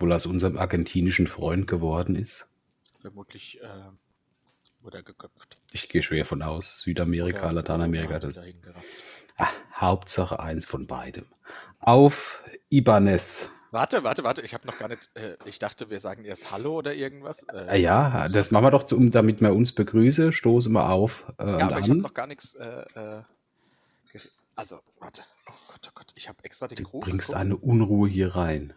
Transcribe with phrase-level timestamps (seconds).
[0.00, 2.48] Was wohl aus unserem argentinischen Freund geworden ist?
[3.00, 3.66] Vermutlich äh,
[4.82, 5.58] wurde er geköpft.
[5.72, 6.80] Ich gehe schwer von aus.
[6.80, 8.46] Südamerika, Oder Lateinamerika, Corona das.
[8.46, 8.86] hingerafft.
[9.36, 11.26] Ah, Hauptsache eins von beidem.
[11.80, 13.50] Auf Ibanez.
[13.72, 16.76] Warte, warte, warte, ich habe noch gar nicht, äh, ich dachte, wir sagen erst Hallo
[16.78, 17.44] oder irgendwas.
[17.44, 20.32] Äh, Ah ja, das machen wir doch, um, damit wir uns begrüßen.
[20.32, 21.98] Stoßen wir auf äh, ja, aber ich habe an.
[21.98, 23.22] noch gar nichts, äh, äh,
[24.56, 27.40] also, warte, oh Gott, oh Gott, ich habe extra den Du Krug bringst geguckt.
[27.40, 28.74] eine Unruhe hier rein.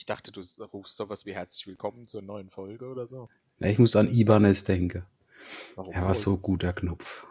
[0.00, 0.40] Ich dachte, du
[0.72, 3.28] rufst sowas wie herzlich willkommen zur neuen Folge oder so.
[3.58, 5.04] Ja, ich muss an Ibanez denken.
[5.74, 7.26] Warum Er war so guter Knopf.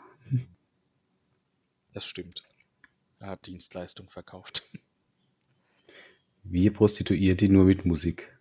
[1.95, 2.43] Das stimmt.
[3.19, 4.61] Er hat Dienstleistung verkauft.
[6.43, 8.37] Wir Prostituierte nur mit Musik.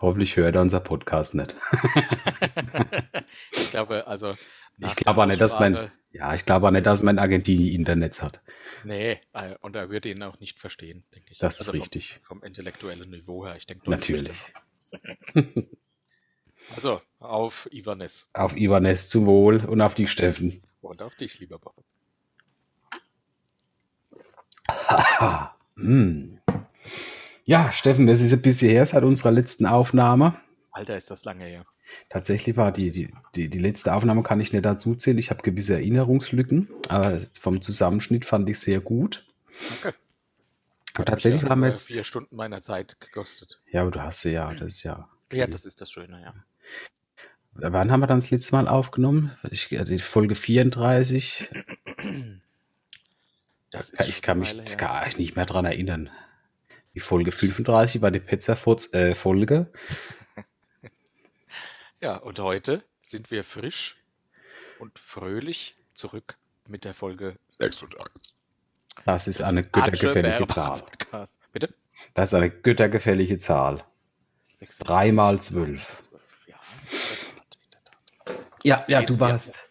[0.00, 1.54] Hoffentlich hört er unser Podcast nicht.
[3.52, 4.34] ich glaube, also.
[4.78, 8.22] Ich glaube auch nicht, dass mein, ja, ich glaube auch nicht, dass mein Argentinien Internet
[8.22, 8.40] hat.
[8.84, 11.38] Nee, äh, und er würde ihn auch nicht verstehen, denke ich.
[11.38, 12.20] Das ist Also vom- richtig.
[12.24, 13.56] Vom intellektuellen Niveau her.
[13.56, 14.36] Ich denke, Natürlich.
[16.76, 18.30] Also, auf Ivanes.
[18.34, 20.62] Auf Ibanez zum Wohl und auf die Steffen.
[20.80, 21.90] Und auf dich, lieber Boris.
[25.76, 26.40] Hm.
[27.44, 30.38] Ja, Steffen, das ist ein bisschen her seit unserer letzten Aufnahme.
[30.70, 31.66] Alter, ist das lange her.
[32.08, 35.18] Tatsächlich war die, die, die, die letzte Aufnahme, kann ich nicht dazu zählen.
[35.18, 39.24] Ich habe gewisse Erinnerungslücken, aber vom Zusammenschnitt fand ich sehr gut.
[39.78, 39.92] Okay.
[40.94, 41.88] Aber tatsächlich haben wir nur jetzt.
[41.88, 43.60] vier Stunden meiner Zeit gekostet.
[43.70, 45.08] Ja, aber du hast sie ja, das ist ja.
[45.32, 46.34] Ja, das ist das Schöne, ja.
[47.54, 49.32] Wann haben wir dann das letzte Mal aufgenommen?
[49.50, 51.48] Ich, also die Folge 34.
[53.70, 56.10] Das ist Ja, ich kann mich Weile gar nicht mehr dran erinnern.
[56.94, 59.72] Die Folge 35 war die Petzerfurz-Folge.
[62.02, 64.02] Ja, und heute sind wir frisch
[64.80, 66.36] und fröhlich zurück
[66.66, 67.96] mit der Folge 36.
[69.04, 70.82] das ist eine göttergefällige Zahl.
[71.52, 71.72] Bitte?
[72.14, 73.84] Das ist eine göttergefällige Zahl.
[74.56, 74.84] 36.
[74.84, 76.08] Drei mal zwölf.
[78.64, 78.84] Ja.
[78.88, 79.70] Ja, du warst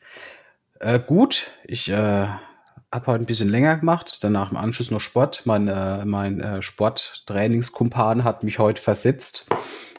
[0.80, 1.48] äh, gut.
[1.66, 5.46] Ich äh, habe heute ein bisschen länger gemacht, danach im Anschluss noch Sport.
[5.46, 9.48] Mein, äh, mein äh, Sporttrainingskumpan hat mich heute versetzt,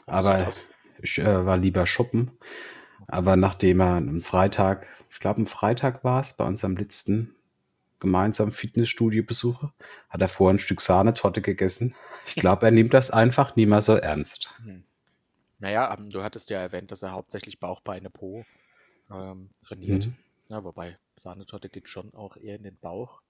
[0.07, 0.65] aber krass.
[1.03, 2.31] Ich äh, war lieber shoppen.
[3.07, 7.35] Aber nachdem er am Freitag, ich glaube am Freitag war es, bei unserem letzten
[7.99, 9.71] gemeinsamen Fitnessstudio-Besuche,
[10.09, 11.95] hat er vorher ein Stück Sahnetorte gegessen.
[12.25, 14.53] Ich glaube, er nimmt das einfach nie mehr so ernst.
[14.63, 14.83] Hm.
[15.59, 18.45] Naja, du hattest ja erwähnt, dass er hauptsächlich Bauch, Beine, Po
[19.09, 20.07] ähm, trainiert.
[20.07, 20.15] Mhm.
[20.49, 23.21] Ja, wobei Sahnetorte geht schon auch eher in den Bauch,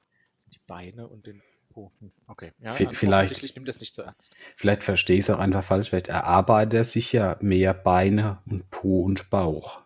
[0.47, 1.91] die Beine und den Po.
[2.00, 4.35] Hm, Okay, ja, Vi- vielleicht- nimmt das nicht so ernst.
[4.56, 5.89] Vielleicht verstehe ich es auch einfach falsch.
[5.89, 9.81] Vielleicht erarbeitet er sich ja mehr Beine und Po und Bauch.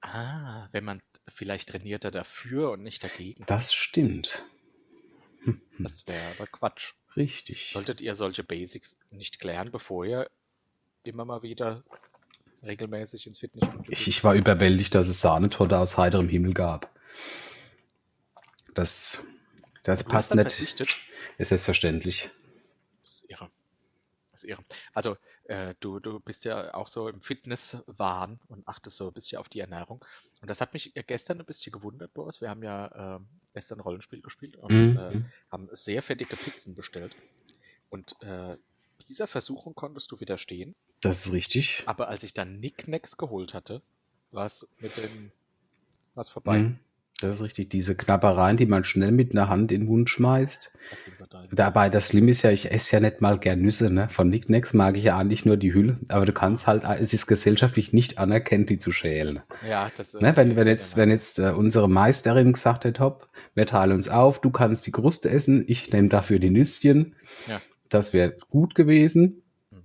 [0.00, 3.44] Ah, wenn man vielleicht trainiert er dafür und nicht dagegen.
[3.46, 4.44] Das stimmt.
[5.78, 6.92] Das wäre aber Quatsch.
[7.16, 7.70] Richtig.
[7.70, 10.30] Solltet ihr solche Basics nicht klären, bevor ihr
[11.02, 11.82] immer mal wieder
[12.64, 14.06] regelmäßig ins Fitnessstudio Ich, geht?
[14.08, 16.90] ich war überwältigt, dass es Sahnetorte aus heiterem Himmel gab.
[18.74, 19.26] Das,
[19.82, 20.42] das Du passt nicht.
[20.42, 20.88] verzichtet?
[21.38, 22.30] Ist selbstverständlich.
[23.04, 23.50] Das ist irre.
[24.32, 24.64] Das ist irre.
[24.94, 29.38] Also, äh, du, du bist ja auch so im Fitnesswahn und achtest so ein bisschen
[29.38, 30.04] auf die Ernährung.
[30.40, 32.40] Und das hat mich gestern ein bisschen gewundert, Boris.
[32.40, 34.96] Wir haben ja ähm, gestern ein Rollenspiel gespielt und Mhm.
[34.98, 37.14] äh, haben sehr fettige Pizzen bestellt.
[37.90, 38.56] Und äh,
[39.08, 40.74] dieser Versuchung konntest du widerstehen.
[41.00, 41.82] Das ist richtig.
[41.86, 43.82] Aber als ich dann Nicknacks geholt hatte,
[44.30, 45.32] war es mit dem
[46.14, 46.58] was vorbei.
[46.58, 46.78] Mhm.
[47.22, 47.70] Das ist richtig.
[47.70, 50.76] Diese Knappereien, die man schnell mit einer Hand in den Mund schmeißt.
[50.90, 51.24] Das so.
[51.52, 53.90] Dabei, das Schlimme ist ja, ich esse ja nicht mal gern Nüsse.
[53.90, 54.08] Ne?
[54.08, 55.98] Von Nicknacks mag ich ja eigentlich nur die Hülle.
[56.08, 59.40] Aber du kannst halt, es ist gesellschaftlich nicht anerkannt, die zu schälen.
[59.68, 60.14] Ja, das.
[60.14, 61.02] Ne, äh, wenn, wenn ja, jetzt, genau.
[61.02, 64.92] wenn jetzt äh, unsere Meisterin gesagt hätte, hopp, wir teilen uns auf, du kannst die
[64.92, 67.14] Kruste essen, ich nehme dafür die Nüsschen,
[67.48, 67.60] Ja.
[67.88, 69.42] das wäre gut gewesen.
[69.70, 69.82] Mhm.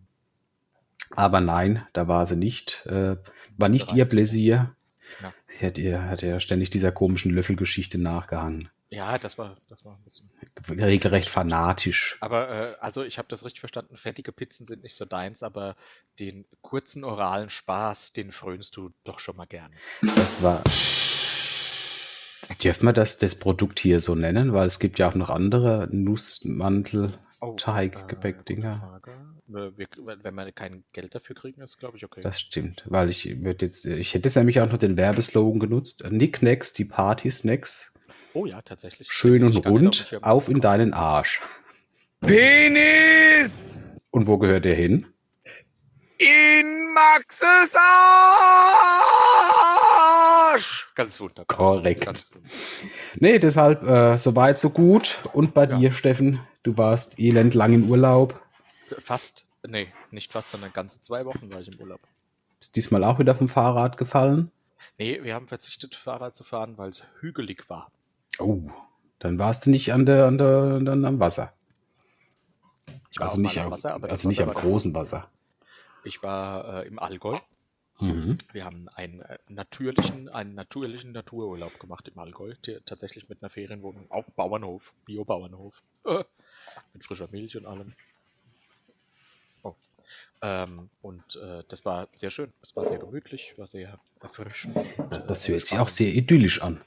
[1.16, 2.86] Aber nein, da war sie nicht.
[2.88, 3.18] Äh,
[3.57, 4.10] war nicht ihr bereit.
[4.10, 4.75] Pläsier.
[5.21, 5.33] Ja.
[5.48, 8.69] Sie hat ihr, hat ja ständig dieser komischen Löffelgeschichte nachgehangen.
[8.89, 10.30] Ja, das war, das war ein bisschen.
[10.69, 12.18] Regelrecht fanatisch.
[12.21, 15.75] Aber äh, also ich habe das richtig verstanden, fettige Pizzen sind nicht so deins, aber
[16.19, 19.75] den kurzen oralen Spaß, den frönst du doch schon mal gerne.
[20.15, 20.63] Das war.
[22.63, 24.54] Dürfen wir das, das Produkt hier so nennen?
[24.54, 27.19] Weil es gibt ja auch noch andere Nussmantel,
[27.57, 29.01] Teig, Gebäckdinger.
[29.01, 29.12] gute Frage.
[29.78, 32.22] Äh, wenn wir kein Geld dafür kriegen, ist glaube ich okay.
[32.22, 36.04] Das stimmt, weil ich würde jetzt, ich hätte jetzt nämlich auch noch den Werbeslogan genutzt.
[36.10, 38.00] Nicknacks, die Party-Snacks,
[38.34, 39.12] oh ja, tatsächlich.
[39.12, 41.42] schön und auf rund, auf in deinen Arsch.
[42.22, 45.06] Penis Und wo gehört der hin?
[46.19, 49.67] in Maxes Arsch.
[50.95, 51.45] Ganz wunderbar.
[51.56, 52.06] Korrekt.
[52.06, 52.51] Ganz wunderbar.
[53.15, 55.19] Nee, deshalb äh, so weit, so gut.
[55.33, 55.77] Und bei Ja.
[55.77, 58.39] dir, Steffen, du warst elend lang im Urlaub.
[59.00, 62.00] Fast, nee, nicht fast, sondern ganze zwei Wochen war ich im Urlaub.
[62.59, 64.51] Bist diesmal auch wieder vom Fahrrad gefallen?
[64.98, 67.92] Nee, wir haben verzichtet, Fahrrad zu fahren, weil es hügelig war.
[68.39, 68.62] Oh,
[69.19, 71.54] dann warst du nicht an der, an der, dann am Wasser.
[73.12, 75.27] Ich war Also auch nicht, am Wasser, also nicht Wasser am großen Wasser.
[76.04, 77.38] Ich war äh, im Allgäu.
[78.00, 78.38] Mhm.
[78.52, 82.54] Wir haben einen äh, natürlichen, einen natürlichen Natururlaub gemacht im Allgäu,
[82.86, 85.82] tatsächlich mit einer Ferienwohnung auf Bauernhof, Bio-Bauernhof,
[86.94, 87.94] mit frischer Milch und allem.
[90.42, 94.75] Ähm, und äh, das war sehr schön, es war sehr gemütlich, war sehr erfrischend.
[94.98, 96.80] und, äh, Das hört sich auch sehr idyllisch an.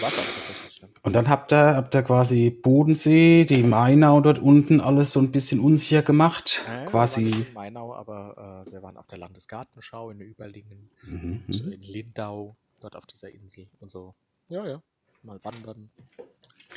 [0.00, 0.80] Tatsächlich.
[0.82, 0.88] Ja.
[1.02, 5.32] Und dann habt ihr, habt ihr quasi Bodensee, die Mainau dort unten alles so ein
[5.32, 6.62] bisschen unsicher gemacht.
[6.66, 7.30] Wir waren quasi.
[7.30, 11.72] in Mainau, aber äh, wir waren auf der Landesgartenschau in Überlingen, Mhm, mhm.
[11.72, 14.14] in Lindau, dort auf dieser Insel und so.
[14.48, 14.82] Ja, ja.
[15.22, 15.90] Mal wandern.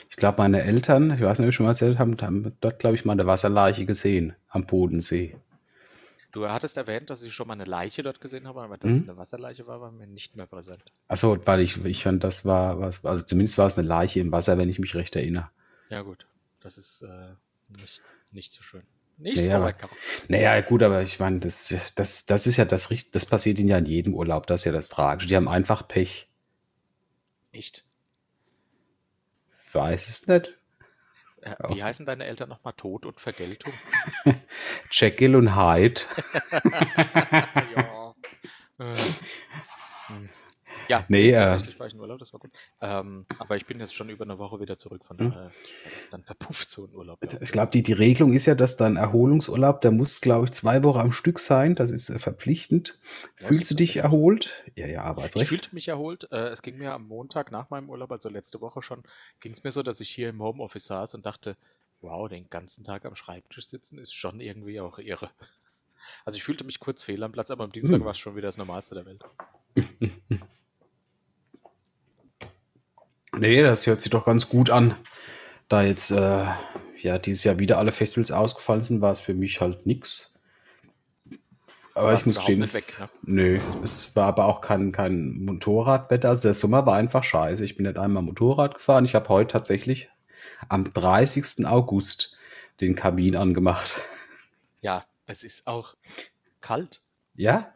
[0.09, 2.79] Ich glaube, meine Eltern, ich weiß nicht, ob ich schon mal erzählt haben, haben dort,
[2.79, 5.35] glaube ich, mal eine Wasserleiche gesehen am Bodensee.
[6.31, 8.97] Du hattest erwähnt, dass ich schon mal eine Leiche dort gesehen habe, aber dass Mhm.
[8.97, 10.83] es eine Wasserleiche war, war mir nicht mehr präsent.
[11.07, 14.31] Achso, weil ich, ich fand, das war was, also zumindest war es eine Leiche im
[14.31, 15.49] Wasser, wenn ich mich recht erinnere.
[15.89, 16.27] Ja, gut.
[16.59, 17.33] Das ist äh,
[17.69, 18.01] nicht,
[18.31, 18.83] nicht so schön.
[19.17, 19.89] Nicht Nee, so weit man.
[20.27, 23.77] Naja, gut, aber ich meine, das, das, das ist ja das, das passiert ihnen ja
[23.77, 25.27] in jedem Urlaub, das ist ja das Tragische.
[25.29, 26.27] Die haben einfach Pech.
[27.51, 27.83] Echt.
[29.71, 30.56] Weiß es nicht.
[31.59, 31.75] Äh.
[31.75, 32.73] Wie heißen deine Eltern nochmal?
[32.73, 33.73] Tod und Vergeltung?
[34.91, 36.01] Jekyll und Hyde.
[37.75, 38.13] ja.
[40.87, 40.91] Äh.
[40.91, 42.51] Ja, Nee, äh, tatsächlich war ich in Urlaub, das war gut.
[42.81, 45.31] Ähm, aber ich bin jetzt schon über eine Woche wieder zurück, von Hm.
[45.31, 45.51] daher
[46.11, 47.19] dann verpufft so ein Urlaub.
[47.23, 47.41] ja.
[47.41, 50.83] Ich glaube, die, die Regelung ist ja, dass dein Erholungsurlaub, der muss, glaube ich, zwei
[50.83, 51.75] Wochen am Stück sein.
[51.75, 52.99] Das ist äh, verpflichtend.
[53.39, 54.63] Was Fühlst du dich erholt?
[54.75, 55.49] Ja, ja, Ich Arbeitsrecht.
[55.49, 56.27] fühlte mich erholt.
[56.31, 59.03] Äh, es ging mir am Montag nach meinem Urlaub, also letzte Woche schon,
[59.39, 61.57] ging es mir so, dass ich hier im Homeoffice saß und dachte,
[62.01, 65.31] wow, den ganzen Tag am Schreibtisch sitzen ist schon irgendwie auch irre.
[66.23, 68.05] Also ich fühlte mich kurz fehl am Platz, aber am Dienstag Hm.
[68.05, 69.23] war es schon wieder das Normalste der Welt.
[73.35, 74.95] Nee, das hört sich doch ganz gut an.
[75.67, 76.45] Da jetzt äh,
[76.99, 80.33] ja dieses Jahr wieder alle Festivals ausgefallen sind, war es für mich halt nix.
[81.93, 83.09] Aber ich muss überhaupt stehen, nicht es, weg, ne?
[83.23, 86.29] nö, es war aber auch kein, kein Motorradwetter.
[86.29, 87.65] Also der Sommer war einfach scheiße.
[87.65, 89.03] Ich bin nicht einmal Motorrad gefahren.
[89.05, 90.09] Ich habe heute tatsächlich
[90.69, 91.65] am 30.
[91.65, 92.35] August
[92.81, 94.01] den Kamin angemacht.
[94.81, 95.95] Ja, es ist auch
[96.61, 97.01] kalt.
[97.35, 97.73] Ja.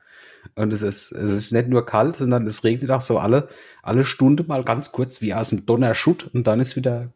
[0.56, 3.50] Und es ist, es ist nicht nur kalt, sondern es regnet auch so alle,
[3.82, 7.12] alle Stunde mal ganz kurz wie aus dem Donnerschutt und dann ist wieder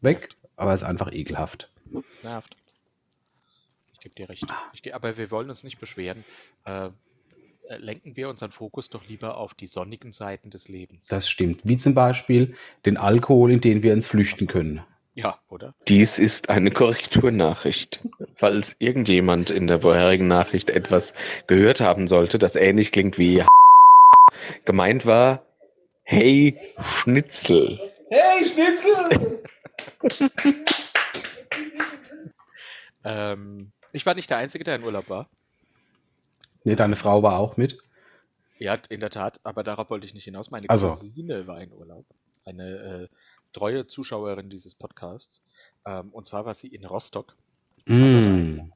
[0.00, 0.30] weg.
[0.56, 1.70] Aber es ist einfach ekelhaft.
[2.22, 2.56] Nervt.
[3.92, 4.46] Ich gebe dir recht.
[4.72, 6.24] Ich geh, aber wir wollen uns nicht beschweren.
[6.64, 6.90] Äh,
[7.68, 11.08] äh, lenken wir unseren Fokus doch lieber auf die sonnigen Seiten des Lebens.
[11.08, 11.60] Das stimmt.
[11.64, 14.82] Wie zum Beispiel den Alkohol, in den wir uns flüchten können.
[15.18, 15.74] Ja, oder?
[15.88, 17.98] Dies ist eine Korrekturnachricht.
[18.34, 21.12] Falls irgendjemand in der vorherigen Nachricht etwas
[21.48, 23.42] gehört haben sollte, das ähnlich klingt wie
[24.64, 25.44] gemeint war,
[26.04, 27.80] hey Schnitzel.
[33.04, 35.30] Ähm, ich war nicht der Einzige, der in Urlaub war.
[36.64, 37.78] Nee, deine Frau war auch mit.
[38.58, 40.50] Ja, in der Tat, aber darauf wollte ich nicht hinaus.
[40.50, 40.88] Meine Also.
[40.88, 42.04] Cousine war in Urlaub.
[42.44, 43.08] Eine äh,
[43.52, 45.44] treue Zuschauerin dieses Podcasts.
[45.86, 47.36] Ähm, und zwar war sie in Rostock.
[47.86, 48.70] Mm.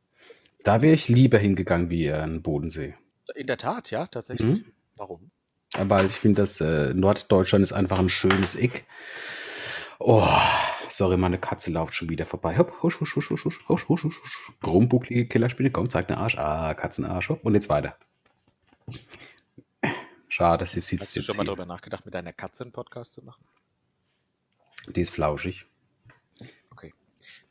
[0.64, 2.94] Da wäre ich lieber hingegangen wie äh, an Bodensee.
[3.34, 4.46] In der Tat, ja, tatsächlich.
[4.46, 4.64] Mhm.
[4.96, 5.30] Warum?
[5.74, 8.84] Aber ich finde, das äh, Norddeutschland ist einfach ein schönes Eck.
[9.98, 10.26] Oh,
[10.88, 12.58] sorry, meine Katze läuft schon wieder vorbei.
[12.58, 14.52] Hopp, husch, husch, husch, husch, husch, husch, husch, husch.
[14.60, 16.36] Grumbucklige Killerspinne, komm, zeig den Arsch.
[16.36, 17.96] Ah, Katzenarsch, hopp, und jetzt weiter.
[20.28, 21.46] Schade, sie Hast sitzt du jetzt schon mal hier.
[21.48, 23.44] darüber nachgedacht, mit deiner Katze einen Podcast zu machen?
[24.94, 25.66] Die ist flauschig.
[26.70, 26.92] Okay.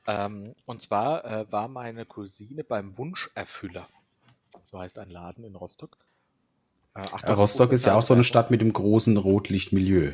[0.07, 3.89] Ähm, und zwar äh, war meine Cousine beim Wunscherfüller.
[4.65, 5.97] So heißt ein Laden in Rostock.
[6.95, 10.13] Äh, Achtung, Rostock ist ja auch so eine Stadt mit dem großen Rotlichtmilieu.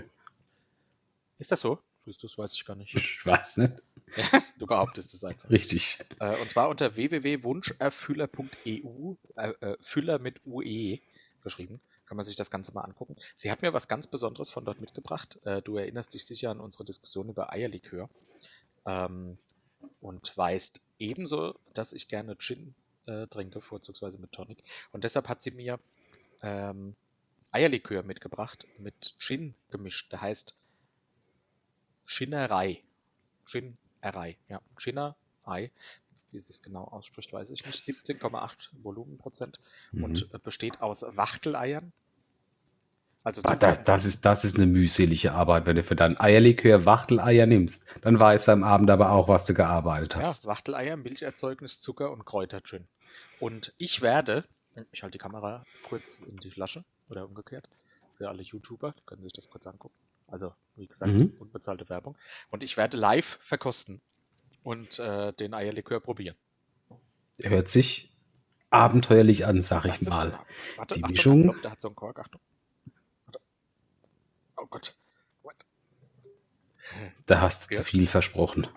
[1.39, 1.79] Ist das so?
[2.05, 2.95] Siehst du, das weiß ich gar nicht.
[2.95, 3.73] Ich weiß nicht.
[4.59, 5.49] du behauptest es einfach.
[5.49, 5.99] Richtig.
[6.19, 10.99] Äh, und zwar unter www.wunscherfüller.eu, äh, äh, Füller mit UE
[11.43, 11.81] geschrieben.
[12.07, 13.15] Kann man sich das Ganze mal angucken.
[13.35, 15.39] Sie hat mir was ganz Besonderes von dort mitgebracht.
[15.45, 18.09] Äh, du erinnerst dich sicher an unsere Diskussion über Eierlikör.
[18.85, 19.37] Ähm,
[20.01, 24.63] und weißt ebenso, dass ich gerne Gin äh, trinke, vorzugsweise mit Tonic.
[24.91, 25.79] Und deshalb hat sie mir
[26.41, 26.95] ähm,
[27.51, 30.11] Eierlikör mitgebracht, mit Gin gemischt.
[30.11, 30.55] Der heißt
[32.05, 32.83] Schinnerei.
[33.45, 34.61] Schinnerei, ja.
[34.77, 35.71] Schinnerei.
[36.31, 37.79] Wie sie es genau ausspricht, weiß ich nicht.
[38.19, 39.59] 17,8 Volumenprozent
[39.91, 40.03] Mhm.
[40.03, 41.91] und äh, besteht aus Wachteleiern.
[43.23, 46.85] Also Ah, Das, das, ist, das ist eine mühselige Arbeit, wenn du für dein Eierlikör
[46.85, 47.85] Wachteleier nimmst.
[48.01, 50.45] Dann weißt du am Abend aber auch, was du gearbeitet Ja, hast.
[50.47, 52.87] Wachteleier, Milcherzeugnis, Zucker und Kräutergin.
[53.39, 54.45] Und ich werde,
[54.91, 57.67] ich halte die Kamera kurz in die Flasche oder umgekehrt,
[58.17, 59.93] für alle YouTuber, die können sich das kurz angucken.
[60.27, 61.33] Also, wie gesagt, Mhm.
[61.39, 62.17] unbezahlte Werbung.
[62.49, 64.01] Und ich werde live verkosten
[64.67, 66.35] und äh, den Eierlikör probieren.
[67.39, 68.11] Hört sich
[68.69, 70.37] abenteuerlich an, sag ich Das ist- mal.
[70.75, 72.41] warte, die Achtung, Mischung- Achtung, der hat so einen Kork, Achtung.
[73.25, 73.39] Warte.
[74.57, 74.93] Oh Gott.
[75.43, 75.55] What?
[77.27, 77.79] Da hast du Ja.
[77.79, 78.67] zu viel versprochen.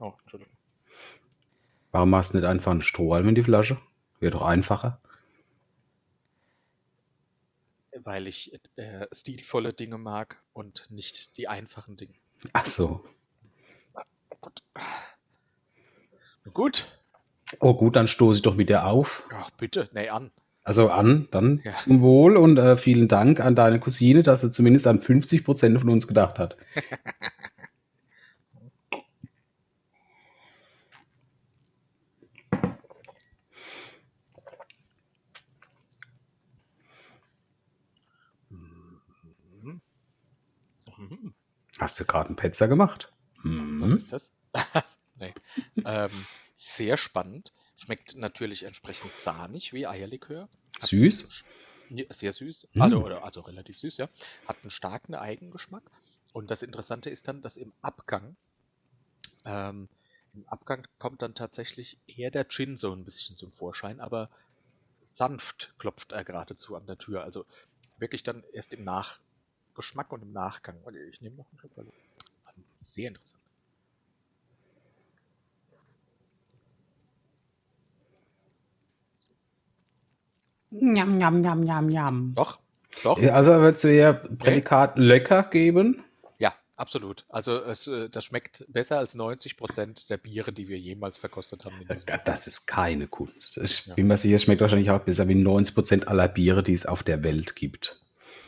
[0.00, 0.54] Oh, Entschuldigung.
[1.90, 3.80] Warum machst du nicht einfach einen Strohhalm in die Flasche?
[4.20, 5.00] Wäre doch einfacher.
[8.04, 12.14] Weil ich äh, stilvolle Dinge mag und nicht die einfachen Dinge.
[12.52, 13.04] Ach so.
[14.40, 14.62] Gut.
[16.52, 16.86] Gut.
[17.60, 19.24] Oh gut, dann stoße ich doch mit dir auf.
[19.32, 19.88] Ach, bitte.
[19.92, 20.30] Nee, an.
[20.64, 21.76] Also an, dann Ja.
[21.78, 25.80] zum Wohl und äh, vielen Dank an deine Cousine, dass sie zumindest an 50 Prozent
[25.80, 26.56] von uns gedacht hat.
[41.78, 43.07] Hast du gerade einen Petzer gemacht?
[43.88, 43.94] Mhm.
[43.94, 44.32] Was ist das?
[45.16, 45.34] nee.
[45.84, 46.10] ähm,
[46.56, 47.52] sehr spannend.
[47.76, 50.48] Schmeckt natürlich entsprechend sahnig wie Eierlikör.
[50.80, 51.44] Hat Süß?
[52.10, 52.82] Sehr süß, Mm.
[52.82, 54.08] also, also relativ süß, ja.
[54.46, 55.84] Hat einen starken Eigengeschmack.
[56.34, 58.36] Und das Interessante ist dann, dass im Abgang,
[59.46, 59.88] ähm,
[60.34, 64.28] im Abgang kommt dann tatsächlich eher der Gin so ein bisschen zum Vorschein, aber
[65.06, 67.22] sanft klopft er geradezu an der Tür.
[67.24, 67.46] Also
[67.96, 70.76] wirklich dann erst im Nachgeschmack und im Nachgang.
[71.10, 71.72] Ich nehme noch einen Schluck.
[71.78, 71.90] Also
[72.78, 73.42] Sehr interessant.
[80.70, 82.32] Njam, njam, njam, njam, njam.
[82.34, 82.58] Doch,
[83.02, 83.18] doch.
[83.20, 86.04] Ja, Also würdest du eher Prädikat lecker geben?
[86.38, 87.24] Ja, absolut.
[87.28, 91.64] Also es, äh, das schmeckt besser als 90 Prozent der Biere, die wir jemals verkostet
[91.64, 91.74] haben.
[91.88, 93.56] Gott, Das ist keine Kunst.
[93.58, 93.94] Ich Ja.
[93.94, 96.84] bin mir sicher, es schmeckt wahrscheinlich auch besser wie 90 Prozent aller Biere, die es
[96.86, 97.98] auf der Welt gibt.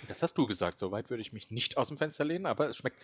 [0.09, 0.79] Das hast du gesagt.
[0.79, 2.97] Soweit würde ich mich nicht aus dem Fenster lehnen, aber es schmeckt.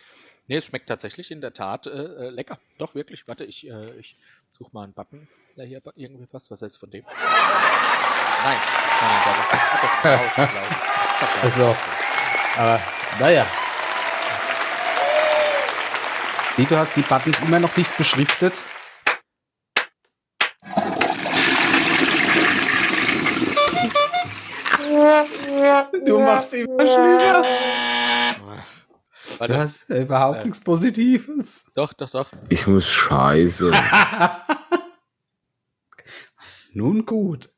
[0.47, 2.59] Nee, es schmeckt tatsächlich in der Tat äh, äh, lecker.
[2.77, 3.27] Doch, wirklich.
[3.27, 4.15] Warte, ich, äh, ich
[4.57, 6.49] suche mal einen Button, der hier irgendwie passt.
[6.51, 7.03] Was heißt von dem?
[7.03, 8.57] Nein,
[9.01, 10.49] nein, nein, das ist das.
[10.51, 10.87] Klaus.
[11.41, 11.75] Also,
[12.57, 12.79] Aber
[13.19, 13.45] naja.
[16.57, 18.61] Wie, du hast die Buttons immer noch nicht beschriftet?
[26.05, 27.43] Du machst immer schlimmer.
[29.39, 30.43] Warte, Das ist überhaupt Äh.
[30.45, 31.71] nichts Positives.
[31.75, 32.31] doch, doch, doch.
[32.49, 33.71] Ich muss scheiße.
[36.77, 37.49] Nun gut.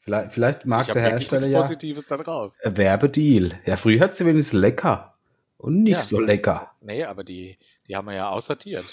[0.00, 2.54] Vielleicht, vielleicht mag der Hersteller ja Positives da drauf.
[2.64, 3.60] ein Werbedeal.
[3.66, 5.14] Ja, früher hat sie wenigstens lecker.
[5.58, 6.00] Und nicht Ja.
[6.00, 6.74] so lecker.
[6.80, 8.86] Nee, aber die, die haben wir ja aussortiert.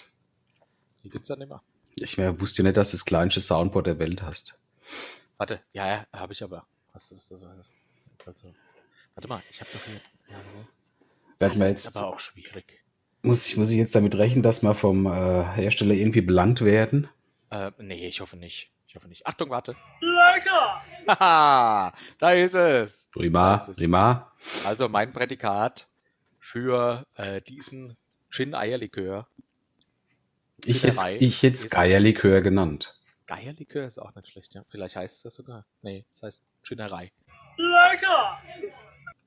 [1.05, 1.63] Die gibt's dann immer.
[1.95, 4.59] Ich mehr wusste nicht, dass du das kleinste Soundboard der Welt hast.
[5.37, 6.65] Warte, ja, ja, habe ich aber.
[6.91, 7.39] Was ist das?
[8.25, 8.53] Halt so.
[9.15, 10.01] Warte mal, ich habe doch hier.
[10.29, 10.35] Ja.
[11.39, 12.83] Werden wir das ist jetzt, aber auch schwierig.
[13.21, 15.09] muss, ich, muss ich jetzt damit rechnen, dass wir vom äh,
[15.55, 17.07] Hersteller irgendwie belangt werden?
[17.51, 18.71] Äh, nee, ich hoffe nicht.
[18.87, 19.25] Ich hoffe nicht.
[19.27, 19.75] Achtung, warte.
[20.01, 20.81] Lecker!
[21.07, 23.09] Haha, da ist es.
[23.13, 24.31] Prima, Das ist- prima.
[24.65, 25.87] Also mein Prädikat
[26.39, 27.95] für äh, diesen
[28.29, 29.27] Gin-Eierlikör.
[30.65, 32.97] Ich hätte ich hätt's ist- Geierlikör genannt.
[33.29, 34.63] Eierlikör ist auch nicht schlecht, ja.
[34.69, 35.65] Vielleicht heißt das sogar.
[35.81, 37.11] Nee, das heißt Ginnerei.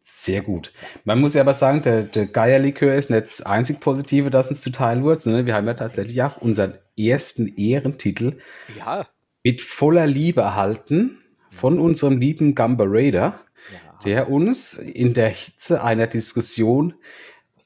[0.07, 0.71] Sehr gut.
[1.05, 4.61] Man muss ja aber sagen, der, der Geierlikör ist nicht das einzig Positive, das uns
[4.61, 8.39] zuteil wurde, sondern wir haben ja tatsächlich auch unseren ersten Ehrentitel
[8.77, 9.09] Ja.
[9.43, 13.41] mit voller Liebe erhalten von unserem lieben Gamba Raider,
[13.73, 13.99] ja.
[14.05, 16.95] der uns in der Hitze einer Diskussion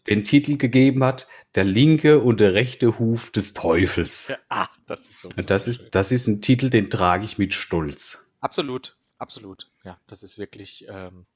[0.06, 1.26] den Titel gegeben hat,
[1.56, 4.28] der linke und der rechte Huf des Teufels.
[4.28, 5.28] Ja, ah, das ist so.
[5.30, 5.72] Das schön.
[5.72, 8.36] ist, das ist ein Titel, den trage ich mit Stolz.
[8.40, 9.68] Absolut, absolut.
[9.82, 11.26] Ja, das ist wirklich, ähm,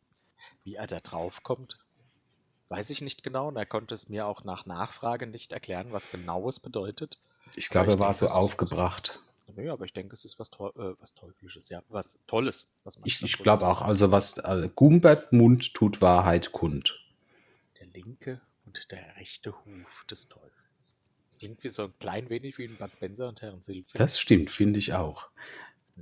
[0.65, 1.79] wie er da drauf kommt,
[2.69, 3.49] weiß ich nicht genau.
[3.49, 7.19] Und er konnte es mir auch nach Nachfrage nicht erklären, was genau es bedeutet.
[7.57, 9.21] Ich glaube, er war denke, so das ist- aufgebracht.
[9.55, 12.73] Nö, aber ich denke, es ist was, Teu äh, was Teuflisches, ja, was Tolles.
[12.85, 17.05] Was man Ich, ich glaube auch, also was äh, Gumbert Mund tut Wahrheit kund.
[17.79, 20.95] Der linke und der rechte Huf des Teufels.
[21.41, 23.89] Irgendwie so ein klein wenig wie in Bud Spencer und Herrn Silver.
[23.93, 25.27] Das stimmt, finde ich auch.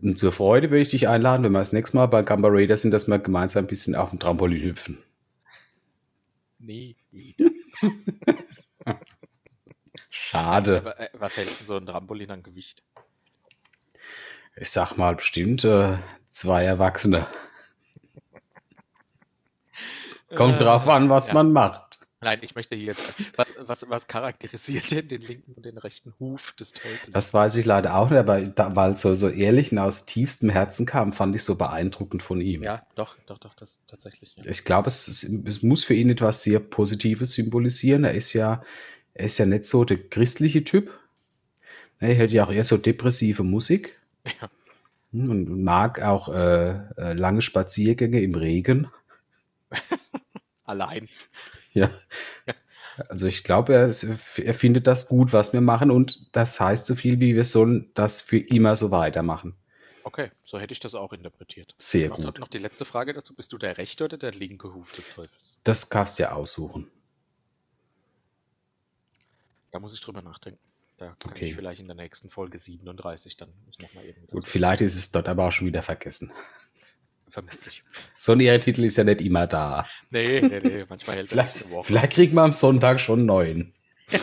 [0.02, 2.76] Und zur Freude würde ich dich einladen, wenn wir das nächste Mal bei Gamba Raider
[2.76, 5.02] sind, dass wir gemeinsam ein bisschen auf dem Trampolin hüpfen.
[6.59, 7.50] Nie wieder.
[10.11, 10.78] Schade.
[10.78, 12.82] Aber, äh, was hält denn so ein Trampolin an Gewicht?
[14.56, 15.97] Ich sag mal bestimmt äh,
[16.28, 17.26] zwei Erwachsene.
[20.35, 21.35] Kommt drauf an, was Ja.
[21.35, 22.00] man macht.
[22.23, 23.15] Nein, ich möchte hier jetzt.
[23.37, 27.11] Was, was, was charakterisiert denn den linken und den rechten Huf des Teufels?
[27.12, 30.05] Das weiß ich leider auch nicht, aber da, weil es so, so ehrlich und aus
[30.05, 32.62] tiefstem Herzen kam, fand ich so beeindruckend von ihm.
[32.62, 34.35] Ja, doch, doch, doch, das tatsächlich.
[34.37, 34.45] Ja.
[34.50, 38.05] Ich glaube, es, ist- es muss für ihn etwas sehr Positives symbolisieren.
[38.05, 38.62] Er ist ja,
[39.15, 40.91] er ist ja nicht so der christliche Typ.
[42.00, 43.97] Er hört ja auch eher so depressive Musik
[44.41, 44.50] Ja.
[45.12, 48.89] Und mag auch äh, äh, lange Spaziergänge im Regen.
[50.65, 51.09] Allein.
[51.75, 51.91] Ja.
[53.09, 53.95] Also ich glaube, er,
[54.45, 57.91] er findet das gut, was wir machen und das heißt so viel, wie wir sollen
[57.95, 59.55] das für immer so weitermachen.
[60.03, 61.75] Okay, so hätte ich das auch interpretiert.
[61.79, 62.39] Sehr noch, gut.
[62.39, 63.35] noch die letzte Frage dazu.
[63.35, 65.59] Bist du der rechte oder der linke Huf des Teufels?
[65.65, 66.91] Das kannst du ja aussuchen.
[69.71, 70.61] Da muss ich drüber nachdenken.
[70.99, 71.47] Da kann Okay.
[71.47, 73.50] ich vielleicht in der nächsten Folge 37 dann
[73.81, 76.33] nochmal irgendwie Gut, vielleicht ist es dort aber auch schon wieder vergessen.
[77.30, 77.84] Vermisst sich.
[78.16, 79.87] So ein Ehrentitel ist ja nicht immer da.
[80.10, 81.84] Nee, nee, nee, manchmal hält er Vielleicht, nicht Woche.
[81.84, 83.75] vielleicht kriegen wir am Sonntag schon neuen.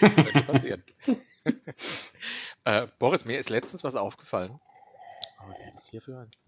[0.00, 0.82] Könnte passieren.
[2.64, 4.58] äh, Boris, mir ist letztens was aufgefallen.
[5.42, 6.42] Oh, was ist das hier für eins?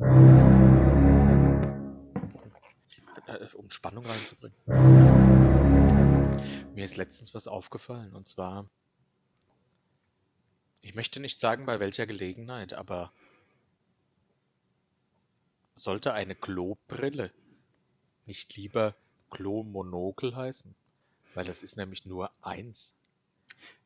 [3.26, 4.56] Äh, um Spannung reinzubringen.
[6.74, 8.68] Mir ist letztens was aufgefallen und zwar,
[10.80, 13.12] ich möchte nicht sagen bei welcher Gelegenheit, aber
[15.74, 17.32] sollte eine Klobrille
[18.26, 18.94] nicht lieber
[19.30, 20.74] Klomonokel heißen?
[21.34, 22.94] Weil das ist nämlich nur eins.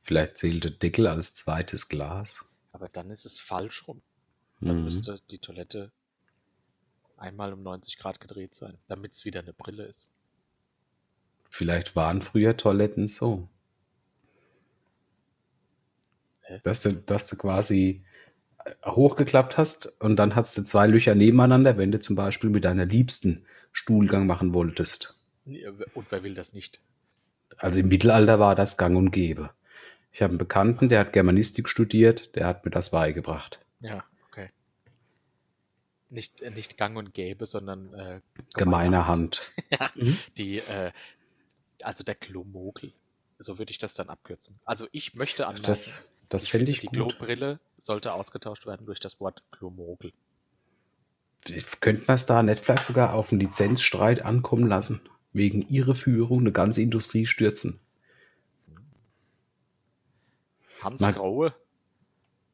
[0.03, 2.45] Vielleicht zählt der Deckel als zweites Glas.
[2.73, 4.03] Aber dann ist es falsch rum.
[4.61, 4.85] Dann Mhm.
[4.85, 5.93] müsste die Toilette
[7.17, 10.07] einmal um 90 Grad gedreht sein, damit es wieder eine Brille ist.
[11.49, 13.49] Vielleicht waren früher Toiletten so.
[16.43, 16.61] Hä?
[16.65, 18.05] Dass du, dass du quasi
[18.85, 22.87] hochgeklappt hast und dann hast du zwei Löcher nebeneinander, wenn du zum Beispiel mit deiner
[22.87, 25.15] Liebsten Stuhlgang machen wolltest.
[25.45, 26.81] Nee, Und wer will das nicht?
[27.59, 29.51] Also im Mittelalter war das gang und gäbe.
[30.13, 33.61] Ich habe einen Bekannten, der hat Germanistik studiert, der hat mir das beigebracht.
[33.81, 34.51] Ja, okay.
[36.09, 38.21] Nicht, äh, nicht gang und gäbe, sondern äh,
[38.55, 39.41] Gemeiner Hand.
[39.71, 40.17] Ja, Mhm.
[40.39, 40.93] die, äh,
[41.83, 42.93] also der Klomogel.
[43.39, 44.59] So würde ich das dann abkürzen.
[44.65, 46.97] Also ich möchte anmerken, Das, das fände ich die gut.
[46.97, 50.13] Klobrille sollte ausgetauscht werden durch das Wort Klomogel.
[51.81, 55.01] Könnten wir es da vielleicht sogar auf einen Lizenzstreit ankommen lassen?
[55.33, 57.79] Wegen ihrer Führung eine ganze Industrie stürzen.
[60.83, 61.55] Hans Mal- Graue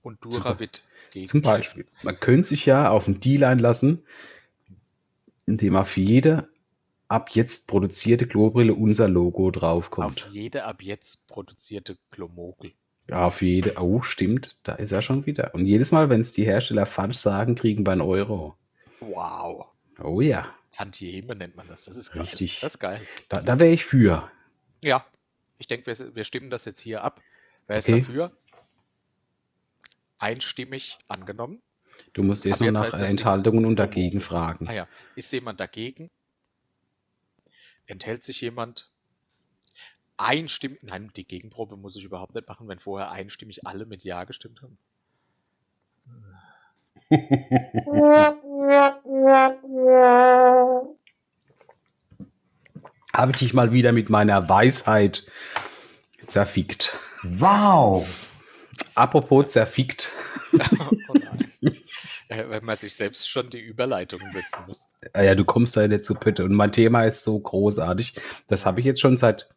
[0.03, 0.85] und Duravit
[1.27, 1.87] Zum Beispiel.
[2.03, 4.05] Man könnte sich ja auf einen Deal einlassen,
[5.47, 6.49] indem auf jede
[7.09, 10.29] ab jetzt produzierte Klobrille unser Logo Auf draufkommt.
[10.33, 11.97] jede ab jetzt produzierte
[13.13, 13.27] Klomogel.
[13.27, 15.55] Auf jede, oh stimmt, da ist er schon wieder.
[15.55, 18.57] Und jedes Mal, wenn es die Hersteller falsch sagen, kriegen wir einen Euro.
[19.01, 19.67] Wow.
[20.03, 21.85] Oh ja, Tantieme nennt man das.
[21.85, 22.23] Das ist geil.
[22.23, 22.61] Richtig.
[22.61, 23.01] Das ist geil.
[23.29, 24.31] da, da wäre ich für.
[24.83, 25.07] Ja.
[25.59, 27.21] Ich denke, wir, wir stimmen das jetzt hier ab.
[27.69, 28.01] Wer ist Okay.
[28.01, 28.33] dafür?
[30.19, 31.63] Einstimmig angenommen.
[32.15, 34.67] Du musst erst noch jetzt nach Enthaltungen und dagegen fragen.
[34.69, 34.89] Ah ja.
[35.15, 36.11] Ist jemand dagegen?
[37.87, 38.91] Enthält sich jemand?
[40.23, 40.83] Einstimmig.
[40.83, 44.63] Nein, die Gegenprobe muss ich überhaupt nicht machen, wenn vorher einstimmig alle mit Ja gestimmt
[44.63, 44.79] haben.
[53.13, 55.27] Habe ich dich mal wieder mit meiner Weisheit
[56.27, 56.97] zerfickt.
[57.23, 58.07] Wow!
[58.95, 60.11] Apropos zerfickt.
[61.09, 61.79] Oh nein.
[62.49, 64.87] Wenn man sich selbst schon die Überleitungen setzen muss.
[65.13, 66.45] Ah Ja, du kommst da nicht zu Pötte.
[66.45, 68.15] Und mein Thema ist so großartig.
[68.49, 69.49] Das habe ich jetzt schon seit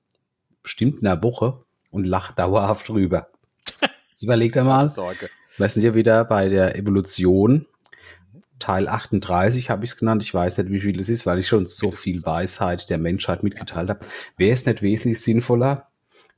[0.66, 3.30] bestimmt einer Woche und lach dauerhaft drüber.
[4.10, 5.30] Jetzt überleg dir mal, Sorge.
[5.58, 7.66] wir sind ja wieder bei der Evolution.
[8.60, 10.24] Teil 38 habe ich es genannt.
[10.24, 13.44] Ich weiß nicht, wie viel es ist, weil ich schon so viel Weisheit der Menschheit
[13.44, 14.06] mitgeteilt habe.
[14.38, 15.90] Wäre es nicht wesentlich sinnvoller,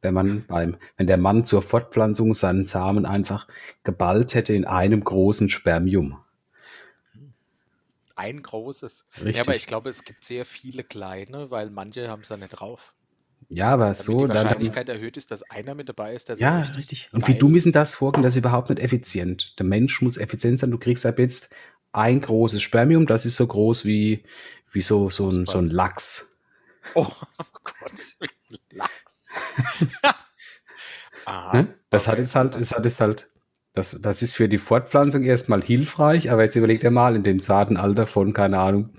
[0.01, 3.47] wenn man beim, wenn der Mann zur Fortpflanzung seinen Samen einfach
[3.83, 6.17] geballt hätte in einem großen Spermium?
[8.15, 9.07] Ein großes.
[9.17, 9.35] Richtig.
[9.35, 12.49] Ja, aber ich glaube, es gibt sehr viele kleine, weil manche haben es ja nicht
[12.49, 12.93] drauf.
[13.49, 16.35] Ja, aber Damit so, die dann, Wahrscheinlichkeit erhöht ist, dass einer mit dabei ist, der
[16.35, 17.09] so Ja, richtig, richtig.
[17.13, 18.23] Und wie ist denn das vorgehen?
[18.23, 19.57] Das ist überhaupt nicht effizient.
[19.57, 20.71] Der Mensch muss effizient sein.
[20.71, 21.55] Du kriegst ab jetzt
[21.93, 24.23] ein großes Spermium, das ist so groß wie,
[24.71, 26.37] wie so, so, ein, so ein Lachs.
[26.93, 27.07] Oh
[27.63, 28.17] Gott,
[28.71, 29.33] Lachs.
[31.25, 31.57] Aha.
[31.57, 31.73] Ne?
[31.89, 32.21] Das hat okay.
[32.21, 33.27] es halt, es hat es halt,
[33.73, 37.39] das, das ist für die Fortpflanzung erstmal hilfreich, aber jetzt überleg dir mal, in dem
[37.39, 38.89] zarten Alter von, keine Ahnung,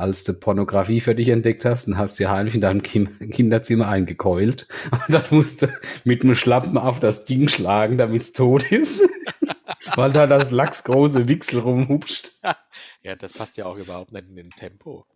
[0.00, 3.88] als du Pornografie für dich entdeckt hast, dann hast du ja heimlich in deinem Kinderzimmer
[3.88, 5.68] eingekeult und dann musst du
[6.04, 9.02] mit einem Schlappen auf das Ding schlagen, damit es tot ist,
[9.96, 12.32] weil da das lachsgroße Wichsel rumhupscht.
[13.02, 15.06] Ja, das passt ja auch überhaupt nicht in den Tempo.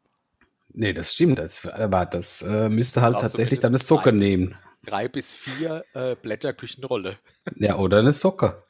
[0.73, 1.39] Nee, das stimmt.
[1.39, 4.55] Das, aber das äh, müsste halt tatsächlich dann eine Socke drei bis- nehmen.
[4.85, 7.19] Drei bis vier äh, Blätter Küchenrolle.
[7.57, 8.63] Ja, oder eine Socke.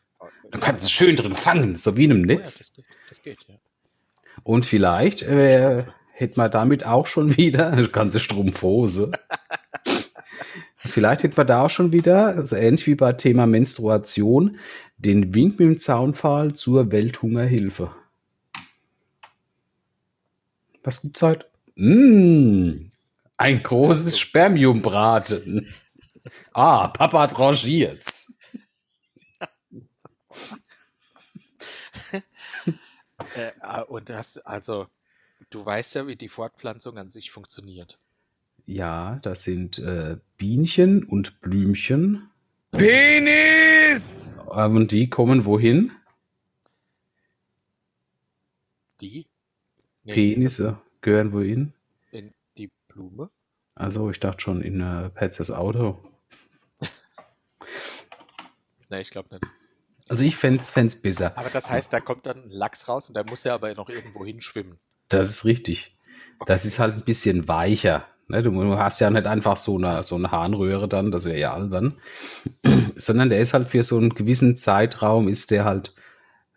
[0.50, 2.58] Du kannst es schön drin fangen, so wie in einem Oh ja, Netz.
[2.58, 3.54] das, geht- das geht, ja.
[4.42, 9.10] Und vielleicht äh, hätte man damit auch schon wieder eine ganze Strumpfhose.
[10.76, 14.58] vielleicht hätte man da auch schon wieder, so ähnlich wie bei Thema Menstruation,
[14.96, 17.90] den Wink mit dem Zaunpfahl zur Welthungerhilfe.
[20.84, 21.46] Was gibt's heute?
[21.74, 22.90] Mmh,
[23.36, 25.74] ein großes Spermiumbraten.
[26.52, 28.38] Ah, Papa tranchiert's.
[33.36, 34.88] Äh, ah, und das, also,
[35.54, 37.98] du weißt ja, wie die Fortpflanzung an sich funktioniert.
[38.66, 42.28] Ja, das sind äh, Bienchen und Blümchen.
[42.72, 44.40] Penis!
[44.48, 45.92] Und die kommen wohin?
[49.00, 49.26] Die?
[50.02, 51.72] Nee, Penisse gehören wohin?
[52.10, 53.30] In die Blume?
[53.74, 56.02] Also ich dachte schon in äh, Petzers Auto.
[58.90, 59.44] Ne, ich glaube nicht.
[60.08, 61.36] Also ich fände es besser.
[61.38, 63.88] Aber das heißt, da kommt dann ein Lachs raus und der muss ja aber noch
[63.88, 64.78] irgendwo hinschwimmen.
[65.08, 65.96] Das ist richtig.
[66.46, 68.06] Das ist halt ein bisschen weicher.
[68.28, 68.42] Ne?
[68.42, 71.98] Du, hast ja nicht einfach so eine, so eine Harnröhre dann, das wäre ja albern.
[72.96, 75.94] Sondern der ist halt für so einen gewissen Zeitraum, ist der halt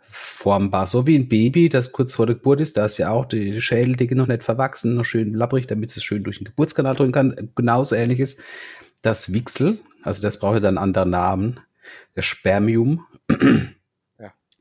[0.10, 0.88] formbar.
[0.88, 3.60] So wie ein Baby, das kurz vor der Geburt ist, da ist ja auch die
[3.62, 7.50] Schädeldecke noch nicht verwachsen, noch schön labbrig, damit es schön durch den Geburtskanal drücken kann.
[7.56, 8.42] Genauso ähnlich ist
[9.02, 11.60] das Wichsel, also das braucht ja dann einen anderen Namen,
[12.16, 13.06] das Spermium.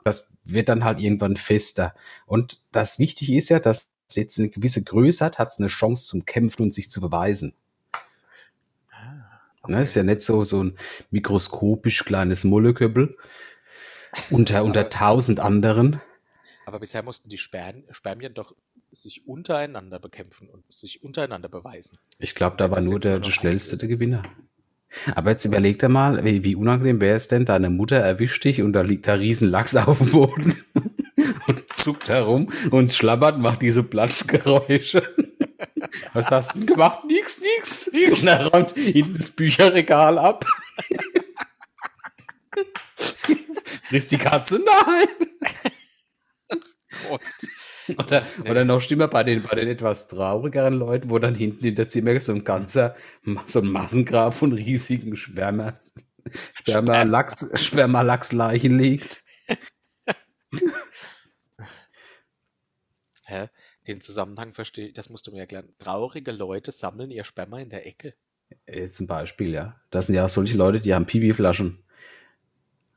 [0.07, 1.92] Das wird dann halt irgendwann fester.
[2.27, 5.66] Und das Wichtige ist ja, dass es jetzt eine gewisse Größe hat, hat es eine
[5.66, 7.55] Chance zum Kämpfen und sich zu beweisen.
[9.66, 10.79] Ne, ist ja nicht so, so ein
[11.11, 13.16] mikroskopisch kleines Molleköppel
[14.31, 16.01] unter, unter tausend anderen.
[16.66, 18.55] Aber bisher mussten die Sperm Spermien doch
[18.92, 21.99] sich untereinander bekämpfen und sich untereinander beweisen.
[22.21, 23.88] Ich glaube, da war nur der, der schnellste der.
[23.88, 24.23] Gewinner.
[25.14, 28.62] Aber jetzt überleg dir mal, wie, wie unangenehm wäre es denn, deine Mutter erwischt dich
[28.62, 30.57] und da liegt da riesen Lachs auf dem Boden
[31.46, 35.03] und zuckt herum und schlabbert, macht diese Platzgeräusche.
[36.12, 37.05] Was hast du denn gemacht?
[37.05, 37.88] Nix, nix.
[37.88, 40.44] Und er räumt hinten das Bücherregal ab.
[43.85, 44.59] Frisst die Katze?
[44.59, 45.09] Nein.
[47.11, 47.20] Und
[47.99, 48.51] Oder, Nee.
[48.51, 51.88] oder noch schlimmer bei den, bei den etwas traurigeren Leuten, wo dann hinten in der
[51.88, 52.96] Zimmer so ein ganzer,
[53.46, 55.75] so ein Massengrab von riesigen Sperma,
[56.55, 59.22] Sperma-Lachs, Sperma-Lachsleichen liegt.
[63.25, 63.49] hä?
[63.87, 65.72] den Zusammenhang verstehe das musst du mir erklären.
[65.79, 68.14] Traurige Leute sammeln ihr Sperma in der Ecke.
[68.64, 69.81] Äh, zum Beispiel, ja.
[69.90, 71.85] Das sind ja solche Leute, die haben Pipi-Flaschen.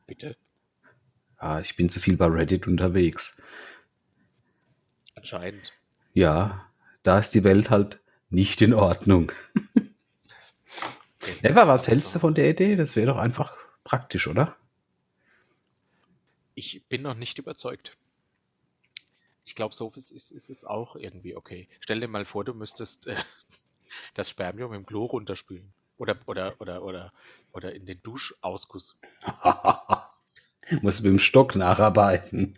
[0.07, 0.35] Bitte.
[1.37, 3.41] Ah, ich bin zu viel bei Reddit unterwegs.
[5.19, 5.73] Anscheinend.
[6.13, 6.65] Ja,
[7.03, 9.33] da ist die Welt halt nicht in Ordnung.
[11.41, 12.77] Eva, was hältst du von der Idee?
[12.77, 14.55] Das wäre doch einfach praktisch, oder?
[16.55, 17.97] Ich bin noch nicht überzeugt.
[19.43, 21.67] Ich glaube, so ist, ist, ist es auch irgendwie okay.
[21.81, 23.15] Stell dir mal vor, du müsstest äh,
[24.13, 25.73] das Spermium im Klo runterspülen.
[25.97, 27.13] Oder, oder, oder, oder,
[27.51, 28.97] oder in den Duschausguss.
[30.81, 32.57] Muss mit dem Stock nacharbeiten.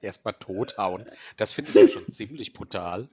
[0.00, 1.04] Erstmal tothauen.
[1.36, 3.08] Das finde ich ja schon ziemlich brutal.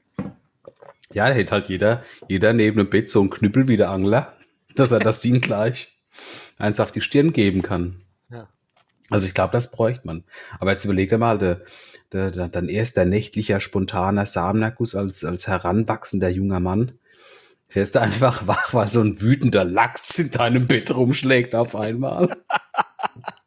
[1.13, 4.33] Ja, da hätte halt jeder, jeder neben dem Bett so einen Knüppel wie der Angler,
[4.75, 5.97] dass er das Ding gleich
[6.57, 8.01] eins auf die Stirn geben kann.
[8.29, 8.49] Ja.
[9.09, 10.23] Also ich glaube, das bräuchte man.
[10.59, 11.61] Aber jetzt überleg dir mal, der,
[12.11, 16.99] der, der, dein erster nächtlicher, spontaner Samenerguss als, als heranwachsender junger Mann.
[17.67, 22.35] Fährst du einfach wach, weil so ein wütender Lachs in deinem Bett rumschlägt auf einmal.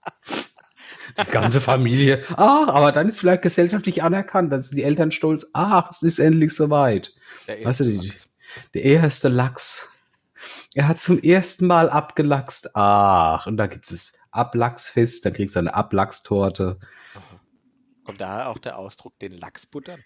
[1.21, 2.23] Die ganze Familie.
[2.37, 4.53] Ach, aber dann ist vielleicht gesellschaftlich anerkannt.
[4.53, 5.47] Dann sind die Eltern stolz.
[5.53, 7.15] Ach, es ist endlich soweit.
[7.49, 8.29] Der Weißt du, erste die- Lachs.
[8.75, 9.97] Der erste Lachs.
[10.75, 12.75] Er hat zum ersten Mal abgelachst.
[12.75, 16.79] Ach, und da gibt es Ablachsfest, dann kriegst du eine Ablachstorte.
[18.05, 20.03] Kommt daher auch der Ausdruck, den Lachs buttern?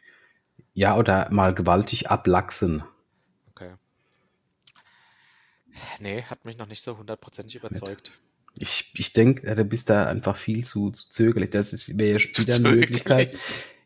[0.75, 2.85] Ja, oder mal gewaltig ablachsen.
[3.51, 3.73] Okay.
[6.01, 8.13] Nee, hat mich noch nicht so hundertprozentig überzeugt.
[8.59, 11.51] Ich, ich denke, du bist da einfach viel zu, zu zögerlich.
[11.51, 12.81] Das ist- wäre ja wieder eine zögerlich.
[12.81, 13.39] Möglichkeit.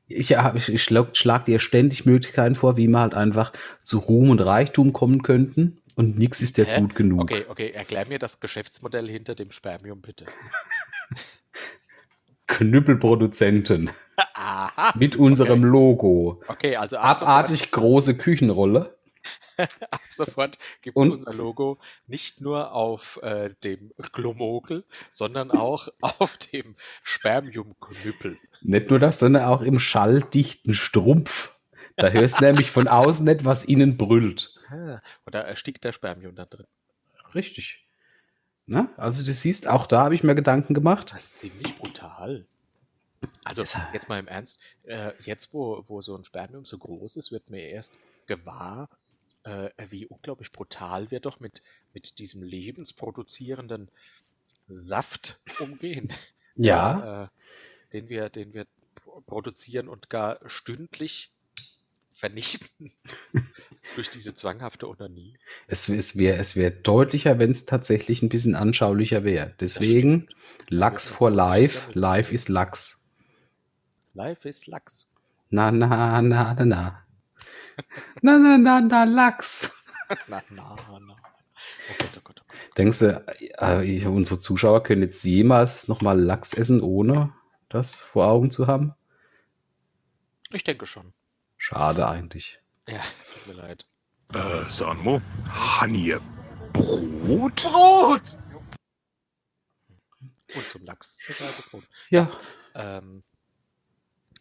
[0.06, 3.52] Ich, ja, ich, ich schlag, schlag dir ständig Möglichkeiten vor, wie wir halt einfach
[3.82, 5.78] zu Ruhm und Reichtum kommen könnten.
[5.96, 6.80] Und nichts ist ja Hä?
[6.80, 7.20] gut genug.
[7.22, 10.26] Okay, okay, erklär mir das Geschäftsmodell hinter dem Spermium bitte.
[12.46, 13.90] Knüppelproduzenten
[14.34, 14.92] Aha.
[14.98, 16.42] mit unserem Logo.
[16.48, 18.96] Okay, also Abartig große Küchenrolle.
[19.90, 25.88] ab sofort gibt es Und- unser Logo nicht nur auf äh, dem Glomogel, sondern auch
[26.00, 28.38] auf dem Spermiumknüppel.
[28.62, 31.56] Nicht nur das, sondern auch im schalldichten Strumpf.
[31.96, 34.54] Da hörst du nämlich von außen nicht, was innen brüllt.
[34.70, 36.66] Ah, Oder erstickt der Spermium da drin.
[37.34, 37.84] Richtig.
[38.66, 38.88] Ne?
[38.96, 41.12] Also du siehst, auch da habe ich mir Gedanken gemacht.
[41.12, 42.46] Das ist ziemlich brutal.
[43.44, 47.32] Also jetzt mal im Ernst, äh, jetzt wo, wo so ein Spermium so groß ist,
[47.32, 48.88] wird mir erst gewahr,
[49.44, 51.62] äh, wie unglaublich brutal wir doch mit,
[51.94, 53.90] mit diesem lebensproduzierenden
[54.68, 56.08] Saft umgehen.
[56.56, 57.28] Ja, Äh,
[57.94, 61.30] den wir, den wir pro- produzieren und gar stündlich
[62.12, 62.90] vernichten
[63.94, 65.38] durch diese zwanghafte Onanie.
[65.68, 69.54] es, es wäre es wär deutlicher, wenn es tatsächlich ein bisschen anschaulicher wäre.
[69.60, 70.28] Deswegen
[70.68, 73.08] Lachs for Life, Life ist Lachs.
[74.12, 75.10] Life is Lachs.
[75.48, 77.06] Na, na, na, na, na.
[78.22, 79.84] Na, na, na, na, Lachs.
[80.28, 81.16] Na, na, na.
[81.16, 82.76] Oh Gott, oh Gott, oh Gott.
[82.76, 83.24] Denkst du,
[83.58, 87.32] äh, unsere Zuschauer können jetzt jemals nochmal Lachs essen, ohne
[87.68, 88.94] das vor Augen zu haben?
[90.52, 91.12] Ich denke schon.
[91.58, 92.60] Schade eigentlich.
[92.88, 93.00] Ja,
[93.34, 93.86] tut mir leid.
[94.32, 95.20] Äh, Sanmo,
[95.80, 96.16] Honey,
[96.72, 97.64] Brot?
[100.54, 101.18] Und zum Lachs.
[101.28, 101.84] Das Brot.
[102.10, 102.28] Ja,
[102.74, 103.22] Ähm,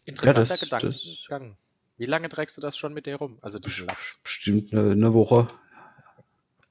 [0.04, 1.56] interessanter das- Gedankengang.
[2.00, 3.36] Wie lange trägst du das schon mit dir rum?
[3.42, 4.20] Also diesen Lachs.
[4.24, 5.50] bestimmt eine, eine Woche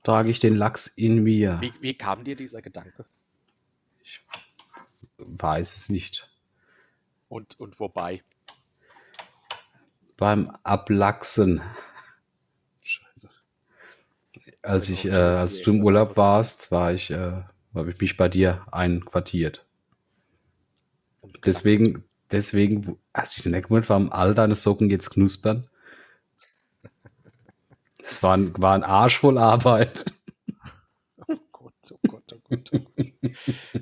[0.02, 1.60] trage ich den Lachs in mir.
[1.62, 3.06] Wie, wie kam dir dieser Gedanke?
[5.20, 6.28] Weiß es nicht.
[7.28, 8.24] Und, und wobei?
[10.18, 11.62] Beim Ablachsen,
[12.82, 13.30] Scheiße.
[14.64, 17.44] als Also, ich, äh, als du im Urlaub warst, war ich, äh,
[17.76, 19.64] habe ich mich bei dir einquartiert.
[21.46, 25.68] Deswegen, deswegen, als ich nicht gewundert, warum all deine Socken jetzt knuspern.
[28.02, 30.06] Das war ein, war ein Arsch voll Arbeit.
[31.28, 33.34] Oh Gott, oh Gott, oh Gott, oh Gott.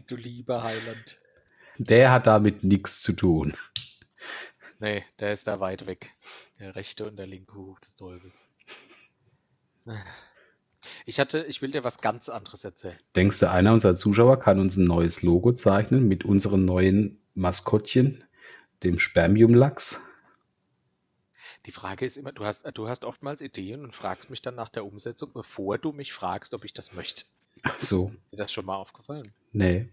[0.08, 1.22] du lieber Heiland.
[1.78, 3.54] Der hat damit nichts zu tun.
[4.80, 6.14] Nee, der ist da weit weg.
[6.60, 8.46] Der rechte und der linke Huf des Teufels.
[11.06, 12.98] Ich hatte, ich will dir was ganz anderes erzählen.
[13.16, 18.24] Denkst du, einer unserer Zuschauer kann uns ein neues Logo zeichnen mit unserem neuen Maskottchen,
[18.84, 20.04] dem Spermiumlachs?
[21.66, 24.70] Die Frage ist immer, du hast, du hast oftmals Ideen und fragst mich dann nach
[24.70, 27.26] der Umsetzung, bevor du mich fragst, ob ich das möchte.
[27.78, 29.32] So, Ist dir das schon mal aufgefallen?
[29.52, 29.90] nee.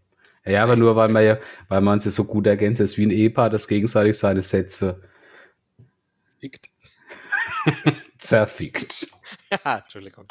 [0.46, 3.10] Ja, aber nur weil man ja, weil man sich so gut ergänzt ist wie ein
[3.10, 5.02] Ehepaar, das gegenseitig seine Sätze
[6.38, 6.68] Fickt.
[8.18, 9.06] zerfickt.
[9.64, 10.26] Ja, Entschuldigung.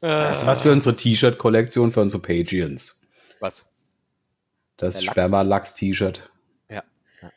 [0.00, 3.06] Das ist was für unsere T-Shirt-Kollektion für unsere Patreons.
[3.40, 3.70] Was?
[4.84, 5.02] Das.
[5.02, 6.30] Sperma-Lachs-T-Shirt.
[6.68, 6.82] Ja.
[7.22, 7.30] ja,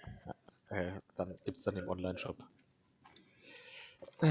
[0.70, 0.78] ja.
[0.78, 2.36] Äh, dann gibt es dann im Online-Shop.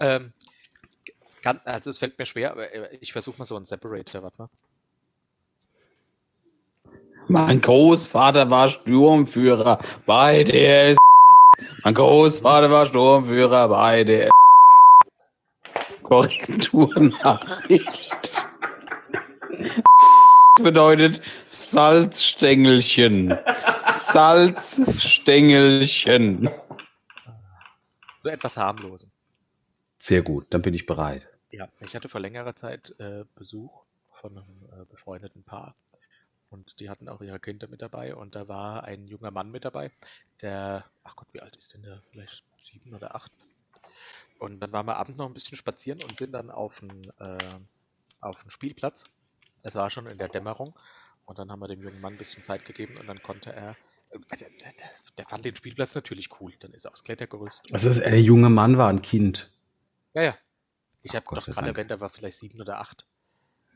[0.00, 0.32] ähm,
[1.42, 4.38] kann, also es fällt mir schwer, aber äh, ich versuche mal so einen Separator, warte
[4.38, 4.48] mal.
[7.28, 10.96] Mein Großvater war Sturmführer bei der S
[11.84, 14.30] Mein Großvater war Sturmführer bei der S
[16.02, 18.46] Korrekturnachricht.
[20.62, 23.36] Bedeutet Salzstängelchen.
[23.96, 26.50] Salzstängelchen.
[28.22, 29.10] Nur etwas harmlosen.
[29.98, 31.26] Sehr gut, dann bin ich bereit.
[31.50, 35.74] Ja, ich hatte vor längerer Zeit äh, Besuch von einem äh, befreundeten Paar
[36.50, 39.64] und die hatten auch ihre Kinder mit dabei und da war ein junger Mann mit
[39.64, 39.90] dabei,
[40.40, 42.02] der, ach Gott, wie alt ist denn der?
[42.10, 43.32] Vielleicht sieben oder acht.
[44.38, 47.38] Und dann waren wir abends noch ein bisschen spazieren und sind dann auf den, äh,
[48.20, 49.04] auf den Spielplatz.
[49.62, 50.74] Es war schon in der Dämmerung
[51.24, 53.70] und dann haben wir dem jungen Mann ein bisschen Zeit gegeben und dann konnte er,
[54.10, 54.72] äh, der, der,
[55.18, 56.52] der, fand den Spielplatz natürlich cool.
[56.60, 57.72] Dann ist er aufs Klettergerüst.
[57.72, 59.50] Also der junge Mann war ein Kind.
[60.14, 60.38] ja, ja.
[61.02, 63.06] Ich habe Gott doch gerade erwähnt, er war vielleicht sieben oder acht.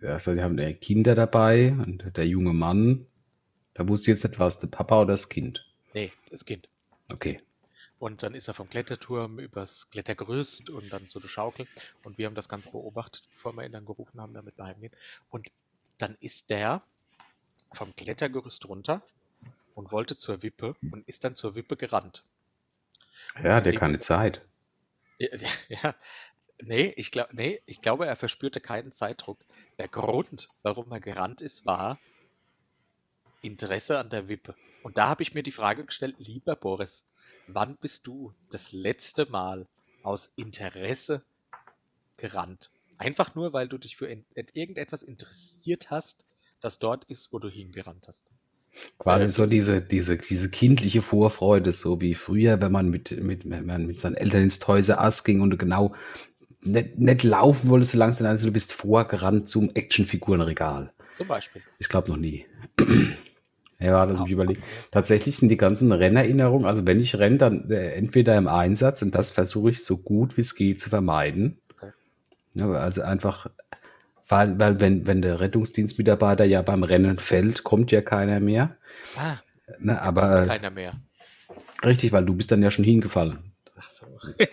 [0.02, 3.06] Ja, Also die haben Kinder dabei und der junge Mann,
[3.74, 5.64] da wusste ich jetzt nicht, war es der Papa oder das Kind.
[5.94, 6.68] Nee, das Kind.
[7.10, 7.40] Okay.
[7.98, 11.68] Und dann ist er vom Kletterturm übers Klettergerüst und dann so eine Schaukel.
[12.02, 14.92] Und wir haben das Ganze beobachtet, bevor wir ihn dann gerufen haben, damit wir heimgehen.
[15.30, 15.46] Und
[16.02, 16.82] dann ist der
[17.72, 19.02] vom Klettergerüst runter
[19.74, 22.24] und wollte zur Wippe und ist dann zur Wippe gerannt.
[23.42, 24.42] Ja, der keine Zeit.
[25.18, 25.28] Ja,
[25.68, 25.94] ja.
[26.60, 29.44] Nee, ich glaub, nee, ich glaube, er verspürte keinen Zeitdruck.
[29.78, 31.98] Der Grund, warum er gerannt ist, war
[33.40, 34.54] Interesse an der Wippe.
[34.82, 37.10] Und da habe ich mir die Frage gestellt, lieber Boris,
[37.46, 39.66] wann bist du das letzte Mal
[40.02, 41.24] aus Interesse
[42.16, 42.70] gerannt?
[42.98, 46.24] Einfach nur, weil du dich für in, irgendetwas interessiert hast,
[46.60, 48.30] das dort ist, wo du hingerannt hast.
[48.98, 53.48] Quasi Äh, so diese, diese, diese kindliche Vorfreude, so wie früher, wenn man mit, mit,
[53.48, 55.94] wenn man mit seinen Eltern ins Toys Us ging und du genau
[56.62, 60.92] nicht, nicht laufen wolltest, so langsam, also du bist vorgerannt zum Actionfigurenregal.
[61.16, 61.62] Zum Beispiel.
[61.78, 62.46] Ich glaube noch nie.
[63.82, 64.62] Ja, das mich überlegt.
[64.92, 69.12] Tatsächlich sind die ganzen Rennerinnerungen, also wenn ich renne, dann äh, entweder im Einsatz und
[69.12, 71.58] das versuche ich so gut wie es geht zu vermeiden.
[72.54, 73.48] Ja, also einfach,
[74.28, 78.76] weil, weil wenn, wenn der Rettungsdienstmitarbeiter ja beim Rennen fällt, kommt ja keiner mehr.
[79.16, 79.36] Ah,
[79.78, 80.94] Ne, aber äh, keiner mehr.
[81.84, 83.52] richtig, weil du bist dann ja schon hingefallen.
[83.78, 84.06] Ach so.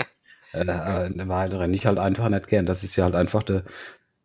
[0.52, 2.66] Äh, äh, weil renne ich halt einfach nicht gern.
[2.66, 3.66] Das ist ja halt einfach der,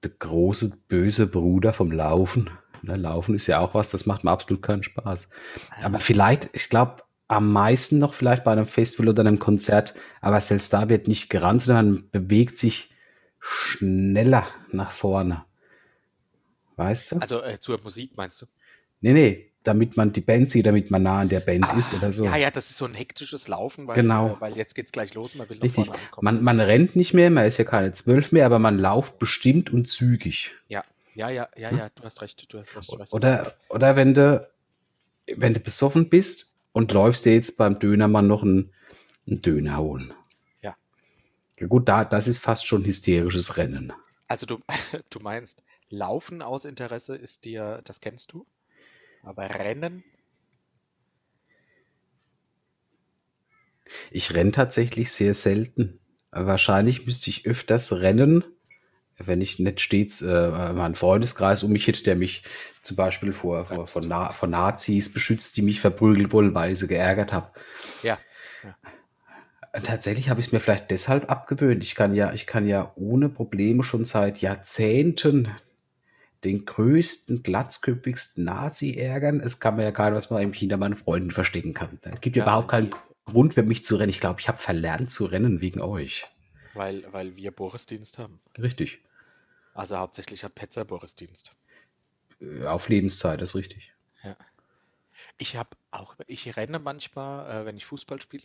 [0.03, 2.49] der große, böse Bruder vom Laufen.
[2.81, 5.29] Ne, Laufen ist ja auch was, das macht mir absolut keinen Spaß.
[5.83, 10.41] Aber vielleicht, ich glaube, am meisten noch vielleicht bei einem Festival oder einem Konzert, aber
[10.41, 12.89] selbst da wird nicht gerannt, sondern man bewegt sich
[13.45, 15.45] schneller nach vorne.
[16.77, 17.17] Weißt du?
[17.19, 18.47] Also äh, zur Musik meinst du?
[19.01, 22.11] nee, nee, damit man die Band sieht, damit man nah an der Band ist oder
[22.11, 22.25] so.
[22.25, 24.33] Ja, ja, das ist so ein hektisches Laufen, weil, Genau.
[24.33, 25.91] äh, weil jetzt geht's gleich los, man will noch Richtig.
[26.21, 29.71] Man, man rennt nicht mehr, man ist ja keine zwölf mehr, aber man lauft bestimmt
[29.73, 30.53] und zügig.
[30.69, 30.83] ja,
[31.15, 32.91] ja, ja, ja, ja, du hast recht, du hast recht.
[32.91, 33.15] Du hast recht.
[33.15, 34.47] Oder, oder wenn du,
[35.37, 38.73] wenn du besoffen bist und läufst dir jetzt beim Dönermann noch einen,
[39.27, 40.13] einen Döner holen.
[41.59, 41.63] Ja.
[41.63, 43.93] Ja gut, da, das ist fast schon hysterisches Rennen.
[44.29, 44.59] Also du,
[45.11, 48.47] du meinst, Laufen aus Interesse ist dir, das kennst du,
[49.23, 50.03] aber Rennen,
[54.11, 56.01] Ich renne tatsächlich sehr selten.
[56.31, 58.45] Wahrscheinlich müsste ich öfters rennen,
[59.19, 62.43] wenn ich nicht stets äh, meinen Freundeskreis um mich hätte, der mich
[62.83, 66.81] zum Beispiel vor, vor von, Na von Nazis beschützt, die mich verprügelt wollen, weil ich
[66.81, 67.53] sie geärgert habe.
[68.03, 68.19] ja,
[69.83, 71.83] Tatsächlich habe ich es mir vielleicht deshalb abgewöhnt.
[71.83, 75.49] Ich kann ja, ich kann ja ohne Probleme schon seit Jahrzehnten
[76.45, 79.41] den größten, glatzköpfigsten Nazi ärgern.
[79.41, 81.99] Es kann mir ja keiner, was man im China meinen Freunden verstecken kann.
[82.03, 82.91] Es gibt ja, Ja, überhaupt keinen
[83.25, 84.11] Grund für mich zu rennen.
[84.11, 86.27] Ich glaube, ich habe verlernt zu rennen wegen euch.
[86.75, 88.39] weil, weil wir Borisdienst haben.
[88.59, 89.01] Richtig.
[89.73, 91.57] Also hauptsächlich hat Petzer Borisdienst.
[92.41, 93.91] Äh, Auf Lebenszeit, das ist richtig.
[95.39, 98.45] Ich habe auch, ich renne manchmal, äh, wenn ich Fußball spiele.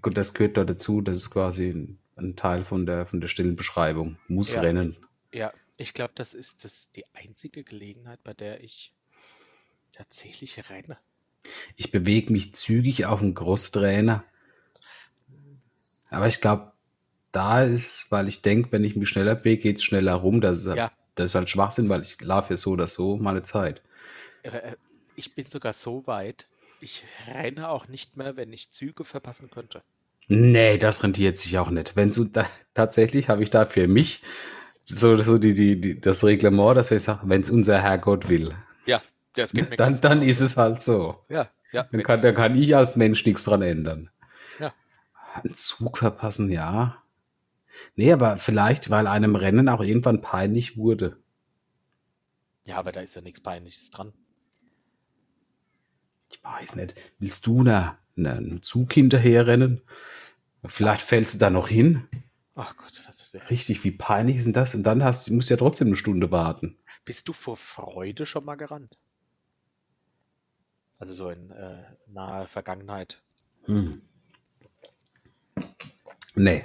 [0.00, 1.00] Gut, das gehört da dazu.
[1.00, 4.18] Das ist quasi ein, ein Teil von der, von der stillen Beschreibung.
[4.28, 4.60] Muss Ja.
[4.62, 4.96] rennen.
[5.32, 8.92] Ja, ich glaube, das ist das die einzige Gelegenheit, bei der ich
[9.92, 10.98] tatsächlich renne.
[11.76, 14.24] Ich bewege mich zügig auf dem Crosstrainer.
[16.10, 16.72] Aber ich glaube,
[17.32, 20.40] da ist, weil ich denke, wenn ich mich schneller bewege, geht es schneller rum.
[20.40, 20.92] Das ist, halt- Ja.
[21.14, 23.82] das ist halt Schwachsinn, weil ich laufe ja so oder so meine Zeit.
[24.42, 24.76] Äh, äh,
[25.14, 26.46] Ich bin sogar so weit,
[26.82, 29.82] ich renne auch nicht mehr, wenn ich Züge verpassen könnte.
[30.28, 31.96] Nee, das rentiert sich auch nicht.
[31.96, 34.22] Wenn so da, tatsächlich habe ich da für mich
[34.84, 38.54] so, so die, die, die, das Reglement, dass wir sagen, wenn es unser Herrgott will,
[38.86, 39.02] Ja,
[39.34, 41.24] das geht mir dann, dann ist es halt so.
[41.28, 41.84] Ja, ja.
[41.90, 44.10] Dann kann, ich- dann kann ich als Mensch nichts dran ändern.
[44.58, 44.72] Ja.
[45.34, 47.02] Einen Zug verpassen, ja.
[47.96, 51.16] Nee, aber vielleicht, weil einem Rennen auch irgendwann peinlich wurde.
[52.64, 54.12] Ja, aber da ist ja nichts Peinliches dran.
[56.32, 56.94] Ich weiß nicht.
[57.18, 59.82] Willst du na, na, einem Zug hinterherrennen?
[60.64, 62.08] Vielleicht fällst du da noch hin.
[62.54, 63.48] Ach Gott, was das wäre.
[63.50, 64.74] Richtig, wie peinlich ist denn das?
[64.74, 66.78] Und dann hast, musst du ja trotzdem eine Stunde warten.
[67.04, 68.98] Bist du vor Freude schon mal gerannt?
[70.98, 73.22] Also so in äh, naher Vergangenheit.
[73.64, 74.02] Hm.
[76.34, 76.64] Nee,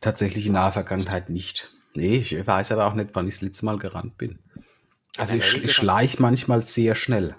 [0.00, 1.72] tatsächlich in naher Vergangenheit nicht.
[1.94, 4.38] Nee, ich weiß aber auch nicht, wann ich das letzte Mal gerannt bin.
[5.16, 5.70] Also ich, sch- ich gerannt?
[5.70, 7.36] schleich manchmal sehr schnell,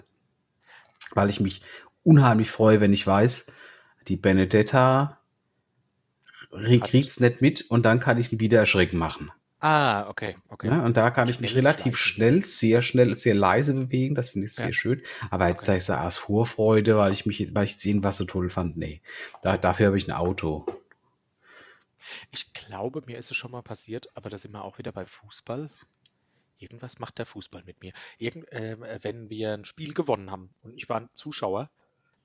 [1.12, 1.62] weil ich mich
[2.04, 3.52] unheimlich freue, wenn ich weiß,
[4.08, 5.18] die Benedetta
[6.52, 9.30] Hat- kriegt's nicht mit und dann kann ich einen Wiedererschrecken machen.
[9.60, 10.68] Ah, okay, okay.
[10.68, 12.42] Ja, und da kann ich mich Schnelles relativ Schleichen.
[12.42, 14.14] schnell, sehr schnell, sehr leise bewegen.
[14.14, 14.72] Das finde ich sehr Ja.
[14.72, 15.02] schön.
[15.30, 15.66] Aber jetzt Okay.
[15.66, 18.76] sage ich so aus Vorfreude, weil ich mich, weil ich sehen was so toll fand.
[18.76, 19.02] Nee,
[19.42, 20.64] da, dafür habe ich ein Auto.
[22.30, 25.04] Ich glaube, mir ist es schon mal passiert, aber da sind wir auch wieder bei
[25.06, 25.68] Fußball.
[26.58, 27.92] Irgendwas macht der Fußball mit mir.
[28.18, 31.70] Irgend, ähm, äh, wenn wir ein Spiel gewonnen haben und ich war ein Zuschauer,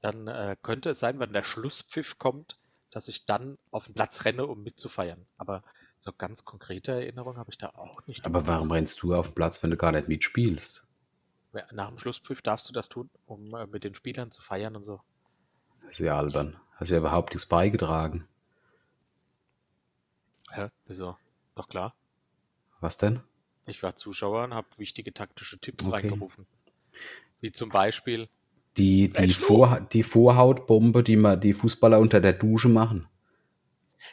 [0.01, 2.57] dann äh, könnte es sein, wenn der Schlusspfiff kommt,
[2.91, 5.25] dass ich dann auf den Platz renne, um mitzufeiern.
[5.37, 5.63] Aber
[5.97, 8.25] so ganz konkrete Erinnerungen habe ich da auch nicht.
[8.25, 10.85] Aber warum rennst du auf den Platz, wenn du gar nicht mitspielst?
[11.71, 14.83] Nach dem Schlusspfiff darfst du das tun, um äh, mit den Spielern zu feiern und
[14.83, 15.01] so.
[15.81, 16.59] Das ist ja albern.
[16.75, 18.27] Hast ja überhaupt nichts beigetragen.
[20.51, 20.69] Hä?
[20.85, 21.17] Wieso?
[21.55, 21.95] Doch klar.
[22.79, 23.21] Was denn?
[23.65, 25.95] Ich war Zuschauer und habe wichtige taktische Tipps Okay.
[26.07, 26.45] reingerufen.
[27.41, 28.27] Wie zum Beispiel,
[28.77, 29.31] Die, die!
[29.31, 33.07] Vor, die Vorhautbombe, die man die Fußballer unter der Dusche machen.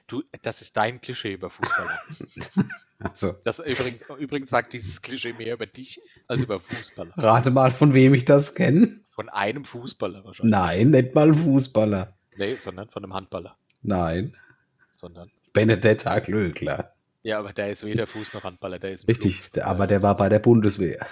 [0.06, 2.00] du, das ist dein Klischee über Fußballer.
[3.02, 7.12] Also, Das übrigens, übrigens sagt dieses Klischee mehr über dich als über Fußballer.
[7.16, 9.00] rate mal, von wem ich das kenne.
[9.10, 10.50] Von einem Fußballer wahrscheinlich.
[10.52, 12.14] Nein, nicht mal Fußballer.
[12.36, 13.56] Nee, sondern von einem Handballer.
[13.82, 14.36] Nein.
[14.96, 15.30] Sondern.
[15.54, 16.92] Benedetta Glöckler.
[17.22, 20.16] Ja, aber der ist weder Fuß noch Handballer, der ist Richtig, der, aber der war
[20.16, 21.06] bei der Bundeswehr.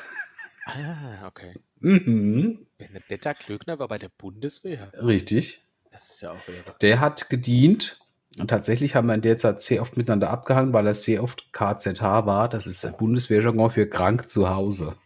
[0.65, 1.55] Ah, okay.
[1.81, 2.67] Mhm.
[2.77, 4.93] Benedetta Klöckner war bei der Bundeswehr.
[5.03, 5.63] Richtig.
[5.91, 6.75] Das ist ja auch irre.
[6.81, 8.01] Der hat gedient.
[8.39, 11.53] Und tatsächlich haben wir in der Zeit sehr oft miteinander abgehangen, weil er sehr oft
[11.53, 12.49] KZH war.
[12.49, 14.97] Das ist der Bundeswehrjargon für krank zu Hause.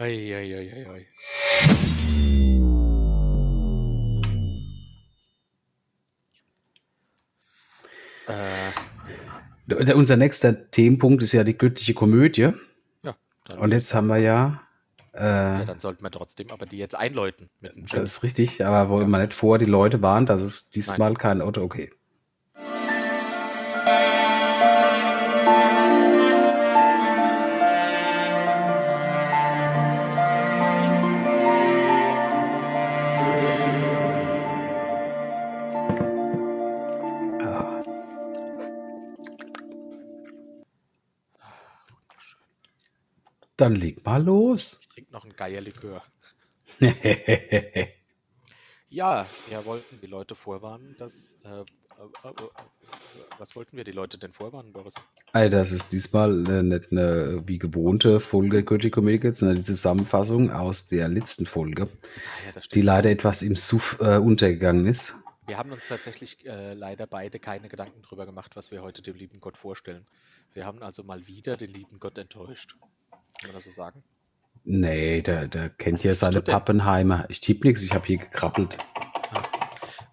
[0.00, 1.06] Ui, ui, ui, ui,
[8.30, 12.52] Äh, Unser nächster Themenpunkt ist ja die göttliche Komödie.
[13.02, 13.14] ja,
[13.58, 14.62] Und jetzt haben wir ja,
[15.14, 19.10] ja, äh, dann sollten wir trotzdem aber die jetzt einläuten das ist richtig, aber wollen
[19.10, 21.90] wir nicht vor die Leute warnen, dass es diesmal kein Auto, okay.
[43.60, 44.78] Dann leg mal los.
[44.80, 46.02] Ich trinke noch ein Geierlikör.
[48.92, 51.36] Ja, wir wollten die Leute vorwarnen, dass.
[51.44, 52.32] Äh, äh, äh,
[53.38, 54.94] was wollten wir die Leute denn vorwarnen, Boris?
[55.32, 60.50] Ey, das ist diesmal äh, nicht eine wie gewohnte Folge Göttliche Komödie, sondern die Zusammenfassung
[60.50, 65.14] aus der letzten Folge, Ah, ja, die leider etwas im Suff äh, untergegangen ist.
[65.46, 69.14] Wir haben uns tatsächlich äh, leider beide keine Gedanken drüber gemacht, was wir heute dem
[69.14, 70.04] lieben Gott vorstellen.
[70.52, 72.74] Wir haben also mal wieder den lieben Gott enttäuscht.
[73.38, 74.02] Kann man das so sagen?
[74.64, 76.42] Nee, der, der kennt Was ja tippst seine?
[76.42, 77.26] Pappenheimer.
[77.28, 78.76] Ich tippe nichts, ich habe hier gekrabbelt.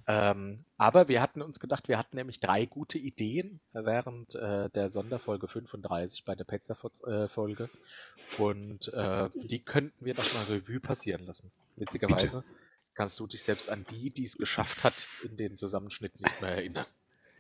[0.09, 4.89] Ähm, aber wir hatten uns gedacht, wir hatten nämlich drei gute Ideen während äh, der
[4.89, 7.69] Sonderfolge 35 bei der Petzafots-Folge.
[8.37, 11.51] Und äh, die könnten wir doch mal Revue passieren lassen.
[11.75, 12.45] Witzigerweise
[12.93, 16.51] kannst du dich selbst an die, die es geschafft hat, in den Zusammenschnitt nicht mehr
[16.51, 16.85] erinnern.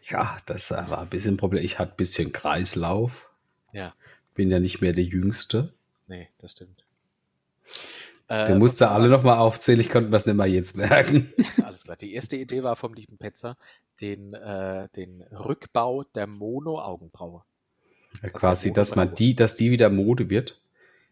[0.03, 1.63] Ja, das äh, war ein bisschen ein Problem.
[1.63, 3.29] Ich hatte ein bisschen Kreislauf.
[3.71, 3.93] Ja,
[4.37, 5.73] Bin ja nicht mehr der Jüngste.
[6.07, 6.83] nee, das stimmt.
[8.29, 9.79] Der Äh, musste alle nochmal aufzählen.
[9.79, 11.33] Ich konnte mir das nicht mal jetzt merken.
[11.63, 11.97] Alles klar.
[11.97, 13.57] Die erste Idee war vom lieben Petzer,
[13.99, 17.43] den, äh, den Rückbau der Mono-Augenbraue.
[18.21, 20.59] Also Quasi, dass man die, dass die wieder Mode wird.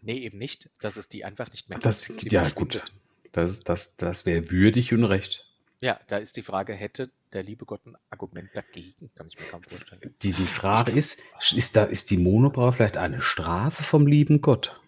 [0.02, 2.84] Nee, eben nicht, dass es die einfach nicht mehr Das, Die ja, gut.
[3.32, 5.46] Das, das, das wäre würdig und recht.
[5.82, 9.12] Ja, da ist die Frage, hätte der liebe Gott ein Argument dagegen?
[9.14, 10.16] Kann ich mir kaum vorstellen.
[10.24, 11.22] Die, die Frage ist,
[11.52, 14.82] ist, da, ist die Monobraue vielleicht eine Strafe vom lieben Gott?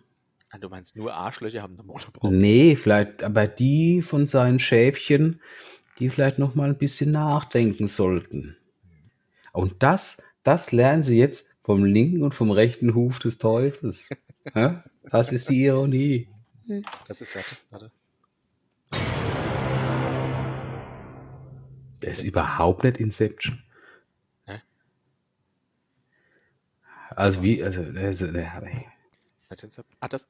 [0.50, 2.34] Ah, Du meinst, nur Arschlöcher haben eine Monobraue?
[2.34, 5.42] Nee, vielleicht, aber die von seinen Schäfchen,
[6.00, 8.56] die vielleicht noch mal ein bisschen nachdenken sollten.
[9.52, 14.10] Und das, das lernen sie jetzt vom linken und vom rechten Huf des Teufels.
[15.10, 16.28] Das ist die Ironie.
[17.08, 17.92] Das ist, warte, warte.
[22.00, 23.62] Das ist überhaupt nicht Inception.
[24.46, 24.62] Hä?
[27.16, 28.86] Also wie, also, das, äh, nee.
[29.50, 30.28] Nicht Incept- Ah, das.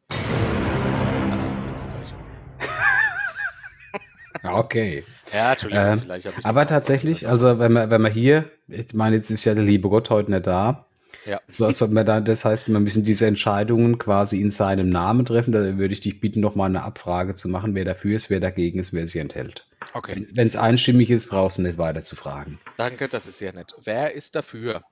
[4.44, 5.04] Ah, okay.
[5.34, 8.50] Ja, Entschuldigung, Ähm, vielleicht habe ich Aber tatsächlich, also- also wenn man, wenn man hier,
[8.68, 10.87] ich meine, jetzt ist ja der liebe Gott heute nicht da.
[11.28, 11.42] Ja.
[11.58, 15.52] Was soll man da, das heißt, wir müssen diese Entscheidungen quasi in seinem Namen treffen.
[15.52, 18.40] Da würde ich dich bitten, noch mal eine Abfrage zu machen, wer dafür ist, wer
[18.40, 19.68] dagegen ist, wer sich enthält.
[19.94, 22.60] Okay, Wenn es einstimmig ist, brauchst du nicht weiter zu fragen.
[22.78, 23.76] danke, das ist sehr nett.
[23.84, 24.84] Wer ist dafür,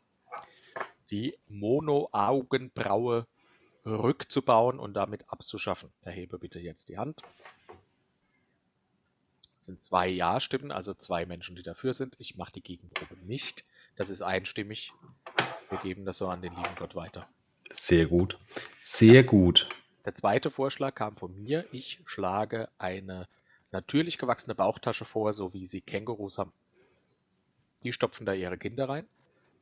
[1.10, 3.28] die Mono-Augenbraue
[3.86, 5.90] rückzubauen und damit abzuschaffen?
[6.02, 7.22] Erhebe bitte jetzt die Hand.
[9.56, 12.16] Das sind zwei Ja-Stimmen, also zwei Menschen, die dafür sind.
[12.20, 13.64] Ich mache die Gegenprobe nicht.
[13.96, 14.94] Das ist einstimmig.
[15.76, 17.28] Wir geben das so an den lieben Gott weiter.
[17.70, 18.38] Sehr gut.
[18.82, 19.68] Sehr gut.
[20.06, 21.66] Der zweite Vorschlag kam von mir.
[21.74, 23.28] Ich schlage eine
[23.72, 26.54] natürlich gewachsene Bauchtasche vor, so wie sie Kängurus haben.
[27.84, 29.06] Die stopfen da ihre Kinder rein.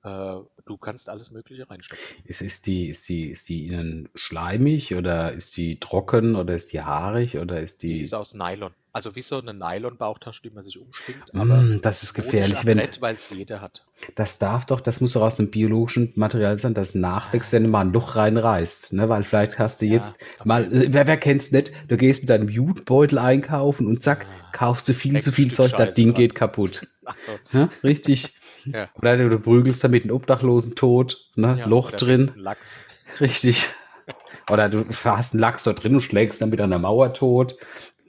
[0.03, 0.35] Äh,
[0.65, 2.17] du kannst alles Mögliche reinstopfen.
[2.25, 6.73] Ist, ist, die, ist, die, ist die innen schleimig oder ist die trocken oder ist
[6.73, 8.01] die haarig oder ist Die die.
[8.01, 8.73] ist aus Nylon.
[8.95, 11.33] Also wie so eine Nylon-Bauchtasche, die man sich umschlingt.
[11.33, 12.79] Aber Mm, das ist gefährlich, wenn.
[12.99, 13.83] weil es jeder hat.
[14.15, 17.69] Das darf doch, das muss doch aus einem biologischen Material sein, das nachwächst, wenn du
[17.69, 18.93] mal ein Loch reinreißt.
[18.93, 19.09] Ne?
[19.09, 22.49] Weil vielleicht hast du Ja, jetzt mal, wer, wer kennt's nicht, du gehst mit deinem
[22.49, 26.07] Jutebeutel einkaufen und zack, Ah, kaufst du viel zu viel Stück Zeug, das Scheiße Ding
[26.09, 26.15] dran.
[26.15, 26.87] geht kaputt.
[27.05, 27.31] Ach so.
[27.57, 28.35] Ja, richtig.
[28.65, 28.89] Ja.
[28.95, 31.57] Oder du, prügelst damit einen Obdachlosen tot, ne?
[31.59, 32.29] Ja, Loch drin.
[32.35, 32.81] Lachs.
[33.19, 33.67] Richtig.
[34.51, 37.55] Oder du hast einen Lachs dort drin und schlägst dann mit einer Mauer tot.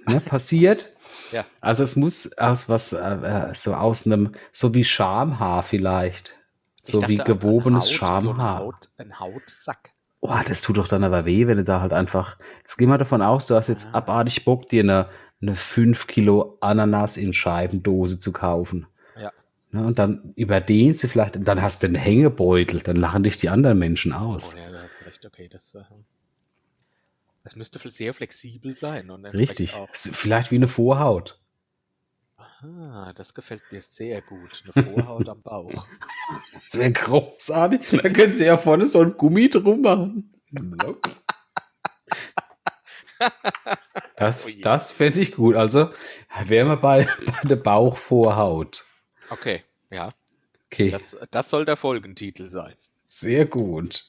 [0.07, 0.91] Ne, passiert.
[1.33, 1.45] Ja.
[1.61, 2.97] Also es muss aus was, äh,
[3.51, 6.33] äh, so aus einem, so wie Schamhaar vielleicht.
[6.87, 8.59] Ich So dachte wie aber ein gewobenes Haut, So ein, Schamhaar.
[8.61, 9.91] Haut, ein Hautsack.
[10.21, 12.39] Oh, das tut doch dann aber weh, wenn du da halt einfach.
[12.61, 13.99] Jetzt geh mal davon aus, du hast jetzt Ah.
[13.99, 15.09] abartig Bock, dir eine,
[15.43, 18.87] eine 5 Kilo Ananas in Scheibendose zu kaufen.
[19.21, 19.31] Ja.
[19.71, 23.49] Ne, und dann überdehnst du vielleicht, dann hast du einen Hängebeutel, dann lachen dich die
[23.51, 24.55] anderen Menschen Oh, aus.
[24.57, 25.27] ja, da hast du recht.
[25.27, 25.81] Okay, das, äh,
[27.45, 29.75] das müsste sehr flexibel sein und Richtig.
[29.93, 31.39] Es Vielleicht wie eine Vorhaut.
[32.39, 34.65] Ah, das gefällt mir sehr gut.
[34.75, 35.87] Eine Vorhaut am Bauch.
[36.55, 38.01] Das wäre großartig.
[38.03, 40.33] Da können sie ja vorne so ein Gummi drum machen.
[44.17, 45.55] Das, Oh das fände ich gut.
[45.57, 45.91] Also
[46.47, 48.85] wären wir bei, bei der Bauchvorhaut.
[49.29, 50.11] Okay, ja.
[50.67, 52.75] Okay, Das, das soll der Folgentitel sein.
[53.03, 54.05] sehr gut.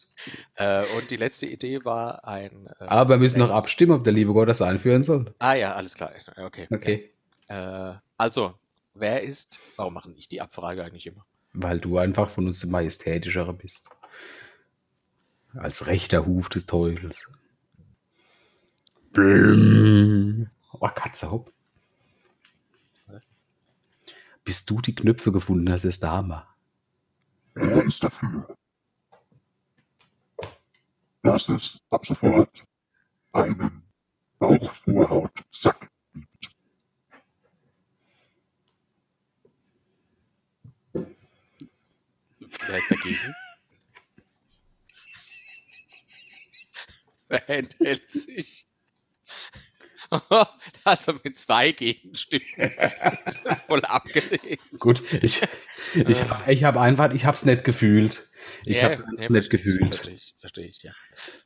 [0.55, 2.67] Äh, und die letzte Idee war ein.
[2.79, 5.33] Äh, Aber wir müssen noch abstimmen, ob der liebe Gott das einführen soll.
[5.39, 6.11] Ah ja, alles klar.
[6.37, 6.67] Okay.
[6.71, 7.11] Okay.
[7.47, 8.55] Äh, also,
[8.93, 9.59] wer ist.
[9.75, 11.25] Warum machen ich die Abfrage eigentlich immer?
[11.53, 13.89] Weil du einfach von uns der majestätischere bist.
[15.53, 17.31] Als rechter Huf des Teufels.
[19.11, 20.49] Blüm.
[20.73, 21.51] Oh, Katze, hopp.
[24.43, 26.47] Bis du die Knöpfe gefunden hast, ist der Hammer.
[27.53, 28.55] Wer ist dafür?
[31.25, 32.63] Dass es ab sofort
[33.31, 33.81] einen
[34.37, 36.49] Bauchvorhautsack gibt.
[42.67, 43.35] Wer ist dagegen?
[47.27, 48.67] Wer enthält sich?
[50.83, 52.45] Also mit zwei Gegenstimmen
[53.25, 54.61] ist das wohl abgelehnt.
[54.77, 55.41] Gut, ich,
[55.95, 58.29] ich habe ich hab einfach, ich habe es nicht gefühlt.
[58.65, 59.95] Ich Ja, habe es ja, nicht verstehe ich, gefühlt.
[59.95, 60.93] Verstehe ich, verstehe ich, ja.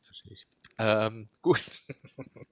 [0.04, 0.48] Verstehe ich.
[0.78, 1.62] Ähm, gut.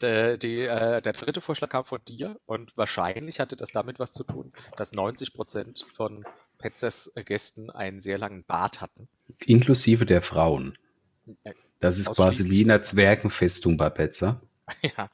[0.00, 4.12] der, die, äh, der dritte Vorschlag kam von dir und wahrscheinlich hatte das damit was
[4.12, 6.24] zu tun, dass 90% von
[6.58, 9.08] Petzers Gästen einen sehr langen Bart hatten.
[9.46, 10.76] Inklusive der Frauen.
[11.78, 14.40] Das ist quasi wie in einer Zwergenfestung bei Petzer.
[14.96, 15.10] Ja.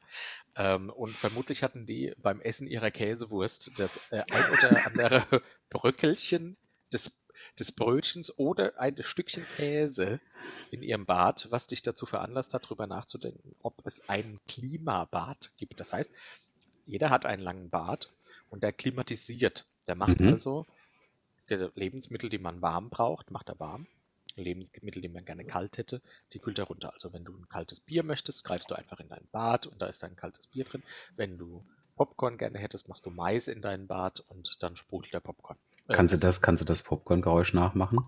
[0.55, 5.25] Ähm, und vermutlich hatten die beim Essen ihrer Käsewurst das äh, ein oder andere
[5.71, 6.59] Bröckelchen
[6.93, 7.25] des,
[7.59, 10.21] des Brötchens oder ein Stückchen Käse
[10.71, 15.81] in ihrem Bad, was dich dazu veranlasst hat, darüber nachzudenken, ob es einen Klimabad gibt.
[15.81, 16.11] Das heißt,
[16.87, 18.13] jeder hat einen langen Bart
[18.51, 19.67] und der klimatisiert.
[19.87, 20.33] Der macht Mhm.
[20.33, 20.67] also
[21.49, 23.87] Lebensmittel, die man warm braucht, macht er warm.
[24.35, 26.03] Lebensmittel, die man gerne kalt hätte,
[26.33, 26.93] die kühlt er runter.
[26.93, 29.87] Also wenn du ein kaltes Bier möchtest, greifst du einfach in dein Bad und da
[29.87, 30.83] ist ein kaltes Bier drin.
[31.17, 31.65] Wenn du
[31.97, 35.57] Popcorn gerne hättest, machst du Mais in dein Bad und dann sprudelt der Popcorn.
[35.89, 38.05] Äh, Kannst du das, kannst du das Popcorn-Geräusch nachmachen?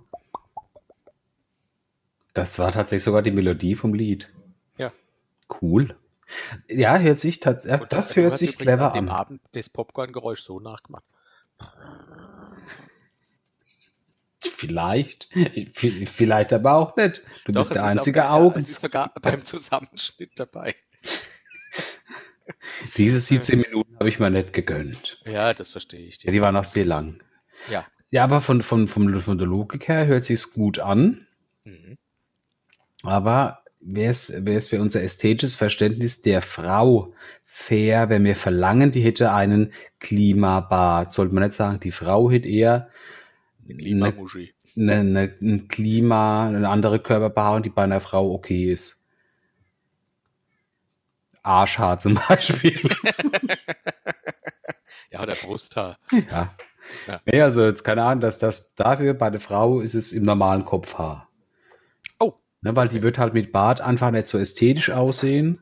[2.35, 4.29] Das war tatsächlich sogar die Melodie vom Lied.
[4.77, 4.93] Ja.
[5.61, 5.97] Cool.
[6.69, 9.15] Ja, hört sich tatsächlich, das du hört sich clever an dem an.
[9.15, 11.05] Abend das Popcorn-Geräusch so nachgemacht.
[14.41, 15.29] Vielleicht,
[15.75, 17.23] vielleicht aber auch nicht.
[17.45, 18.61] Du Doch, bist der einzige Augen.
[18.61, 20.75] Es ist sogar beim Zusammenschnitt dabei.
[22.97, 25.21] Diese 17 Minuten habe ich mir nicht gegönnt.
[25.27, 26.23] Ja, das verstehe ich.
[26.23, 27.21] Ja, die waren auch sehr lang.
[27.71, 27.87] Ja.
[28.11, 31.27] Ja, aber von, von, von, von der Logik her hört sich's gut an.
[31.65, 31.99] Mhm.
[33.03, 37.13] Aber wäre es für unser ästhetisches Verständnis der Frau
[37.45, 41.13] fair, wenn wir verlangen, die hätte einen Klimabad?
[41.13, 42.89] Sollte man nicht sagen, die Frau hätte eher
[43.67, 44.55] Klimamuschi.
[44.77, 49.07] eine, eine, ein Klima, eine andere Körperbehaarung, die bei einer Frau okay ist.
[51.43, 52.79] Arschhaar zum Beispiel.
[55.11, 55.99] Ja, oder Brusthaar.
[56.31, 56.55] ja.
[57.07, 57.21] Ja.
[57.27, 60.65] Nee, also jetzt keine Ahnung, dass das dafür bei der Frau ist es im normalen
[60.65, 61.29] Kopfhaar.
[62.19, 62.35] Oh.
[62.63, 65.61] Ne, weil die wird halt mit Bart einfach nicht so ästhetisch aussehen.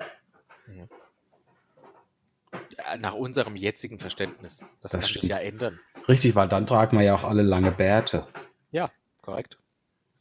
[2.78, 4.58] Ja, Nach unserem jetzigen Verständnis.
[4.80, 5.30] Das, Das kann sich stimmt.
[5.30, 5.80] ja ändern.
[6.08, 8.26] Richtig, weil dann tragen wir ja auch alle lange Bärte.
[8.70, 8.90] Ja,
[9.22, 9.58] korrekt.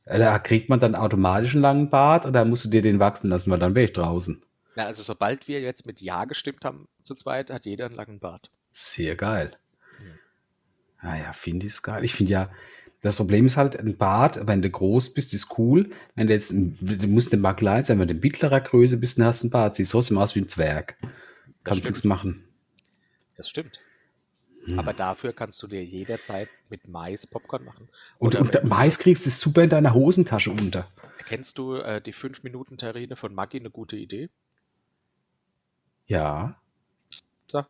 [0.06, 3.30] Äh, Da kriegt man dann automatisch einen langen Bart oder musst du dir den wachsen
[3.30, 4.41] lassen, weil dann wäre ich draußen.
[4.76, 8.20] Na, also sobald wir jetzt mit Ja gestimmt haben zu zweit, hat jeder einen langen
[8.20, 8.49] Bart.
[8.72, 9.51] Sehr geil.
[11.06, 12.03] Naja, finde ich es geil.
[12.03, 12.49] Ich finde ja,
[13.01, 15.91] das Problem ist halt, ein Bart, wenn du groß bist, ist cool.
[16.16, 19.20] Wenn du jetzt, ein, du musst mal klein sein, wenn du in mittlerer Größe bist,
[19.20, 19.76] dann hast du einen Bart.
[19.76, 20.97] Siehst trotzdem aus wie ein Zwerg.
[21.64, 22.43] Kannst nichts machen.
[23.36, 23.80] Das stimmt.
[24.66, 24.80] Hm.
[24.80, 27.88] Aber dafür kannst du dir jederzeit mit Mais Popcorn machen.
[28.18, 30.89] Und, und wenn- Mais kriegst du super in deiner Hosentasche unter.
[31.28, 34.30] Kennst du äh, die 5-Minuten-Terrine von Maggi eine gute Idee?
[36.08, 36.60] Ja.
[37.47, 37.64] So.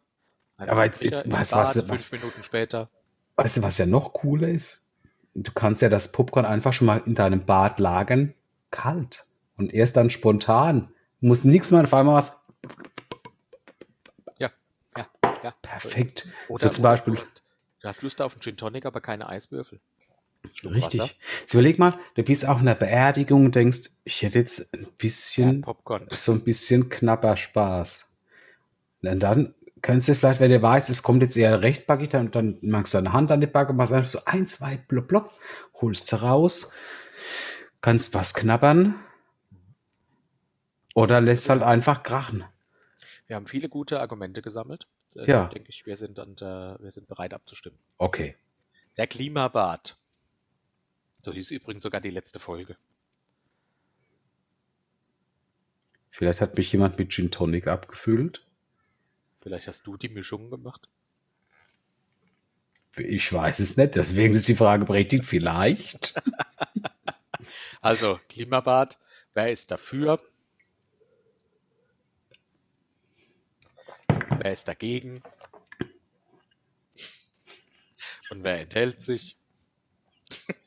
[0.57, 2.89] Aber jetzt- jetzt- was- Bad, was- fünf was- Minuten später.
[3.35, 4.85] Weißt du, was ja noch cooler ist?
[5.33, 8.33] Du kannst ja das Popcorn einfach schon mal in deinem Bad lagern,
[8.71, 9.27] kalt.
[9.57, 10.89] Und erst dann spontan.
[11.21, 12.33] Du musst nichts machen, auf einmal was.
[14.39, 14.51] Ja,
[14.97, 15.07] ja,
[15.43, 15.53] ja.
[15.61, 16.27] Perfekt.
[16.47, 17.43] Oder, So zum Beispiel- Du hast,
[17.81, 19.79] du hast Lust auf einen Gin Tonic, aber keine Eiswürfel.
[20.63, 20.99] Richtig.
[21.01, 21.11] Wasser,
[21.41, 24.83] Jetzt überleg mal, du bist auch in einer Beerdigung und denkst, ich hätte jetzt ein
[24.83, 26.07] ja, bisschen, Popcorn.
[26.11, 28.19] so ein bisschen knapper Spaß.
[29.01, 29.55] Und dann
[29.85, 32.97] kannst du vielleicht, wenn du weißt, es kommt jetzt eher rechtbackig, dann, dann machst du
[32.97, 35.31] deine Hand an die Backe, machst einfach so ein, zwei, blub, blub,
[35.79, 36.73] holst sie raus,
[37.81, 38.95] kannst was knabbern
[40.95, 42.43] oder lässt halt einfach krachen.
[43.27, 44.87] Wir haben viele gute Argumente gesammelt.
[45.13, 45.45] Deshalb Ja.
[45.45, 47.77] denke ich, wir sind, dann, äh, wir sind bereit abzustimmen.
[47.99, 48.35] Okay.
[48.97, 49.97] Der Klimabad.
[51.21, 52.75] So hieß übrigens sogar die letzte Folge.
[56.09, 58.44] Vielleicht hat mich jemand mit Gin Tonic abgefüllt.
[59.45, 60.89] Vielleicht hast du die Mischung gemacht.
[62.97, 65.23] Ich weiß es nicht, deswegen ist die Frage berechtigt.
[65.25, 66.15] Vielleicht.
[67.81, 68.97] Also, Klimabad,
[69.35, 70.19] wer ist dafür?
[74.39, 75.21] Wer ist dagegen?
[78.31, 79.37] Und wer enthält sich?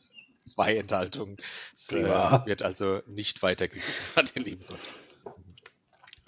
[0.45, 1.39] Zwei Enthaltungen.
[1.75, 2.47] Es äh, Ja.
[2.47, 4.79] wird also nicht weitergegeben an den lieben Gott.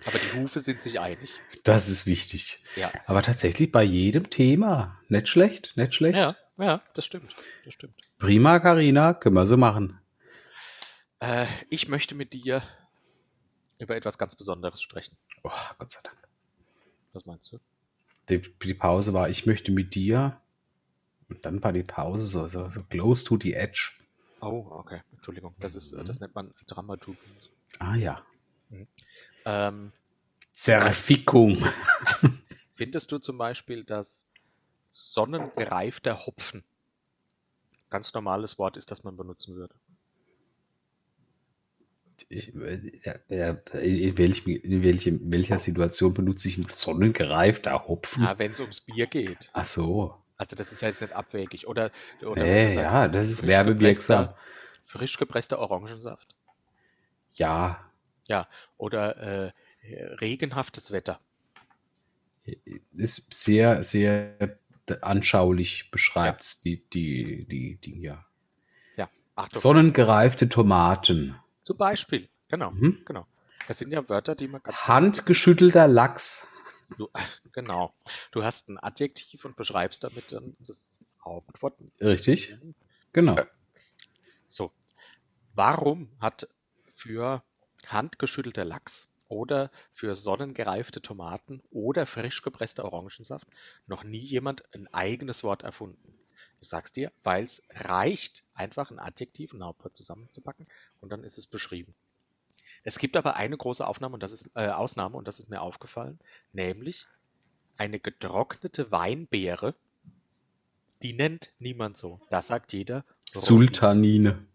[0.07, 1.33] Aber die Hufe sind sich einig.
[1.65, 2.63] Das ist wichtig.
[2.77, 4.99] Ja, Aber tatsächlich bei jedem Thema.
[5.09, 6.17] Nicht schlecht, nicht schlecht.
[6.17, 7.35] ja, ja das stimmt.
[7.65, 7.95] Das stimmt.
[8.19, 9.99] Prima, Karina, können wir so machen.
[11.21, 12.63] Äh, ich möchte mit dir
[13.79, 15.17] über etwas ganz Besonderes sprechen.
[15.43, 16.17] Oh, Gott sei Dank.
[17.13, 17.59] Was meinst du?
[18.29, 20.41] Die, die Pause war, ich möchte mit dir.
[21.29, 23.93] Und dann war die Pause so, so, so close to the edge.
[24.41, 25.01] Oh, okay.
[25.13, 25.55] Entschuldigung.
[25.61, 27.19] Das ist, äh, das nennt man Dramaturgie.
[27.79, 28.25] Ah ja.
[29.45, 29.93] Ähm,
[30.53, 31.67] Zerfickung.
[32.81, 34.27] findest du zum Beispiel, dass
[34.89, 36.65] sonnengereifter Hopfen
[37.91, 39.75] ganz normales Wort ist, das man benutzen würde?
[42.31, 42.81] Ich, äh,
[43.29, 48.23] ja, in, welchem, in, welchem, in welcher Situation benutze ich einen sonnengereifter Hopfen?
[48.23, 49.51] Ja, wenn es ums Bier geht.
[49.53, 50.15] Ach so.
[50.39, 51.67] Also das ist ja jetzt nicht abwegig.
[51.67, 51.91] Oder,
[52.23, 54.31] oder du sagst, ja, das ist werbewirksam.
[54.87, 56.35] Frisch gepresster Orangensaft.
[57.35, 57.90] Ja,
[58.31, 58.49] Ja.
[58.77, 59.53] Oder äh,
[60.21, 61.21] regenhaftes Wetter.
[62.93, 64.57] ist sehr, sehr
[65.01, 68.25] anschaulich beschreibt die, die, die, die, ja.
[68.97, 69.11] Ja.
[69.35, 69.61] Achtung.
[69.61, 71.35] Sonnengereifte Tomaten.
[71.63, 72.29] Zum Beispiel.
[72.49, 72.71] Genau.
[72.71, 73.03] Mhm.
[73.05, 73.27] Genau.
[73.67, 76.53] Das sind ja Wörter, die man ganz Handgeschüttelter Lachs.
[76.97, 77.09] Du,
[77.53, 77.93] genau.
[78.31, 81.75] Du hast ein Adjektiv und beschreibst damit dann das Hauptwort.
[82.01, 82.57] Richtig?
[83.13, 83.37] Genau.
[84.47, 84.71] So.
[85.55, 86.49] Warum hat
[86.95, 87.43] für
[87.93, 93.47] handgeschüttelter Lachs oder für sonnengereifte Tomaten oder frisch gepresster Orangensaft
[93.87, 96.15] noch nie jemand ein eigenes Wort erfunden?
[96.59, 100.67] Du sagst dir, weil es reicht, einfach ein Adjektiv und ein Hauptwort zusammenzupacken
[101.01, 101.95] und dann ist es beschrieben.
[102.83, 105.61] Es gibt aber eine große Aufnahme und das ist äh, Ausnahme und das ist mir
[105.61, 106.19] aufgefallen,
[106.53, 107.07] nämlich
[107.77, 109.75] eine getrocknete Weinbeere,
[111.03, 112.21] die nennt niemand so.
[112.29, 113.61] Das sagt jeder Rosine.
[113.61, 114.47] Sultanine.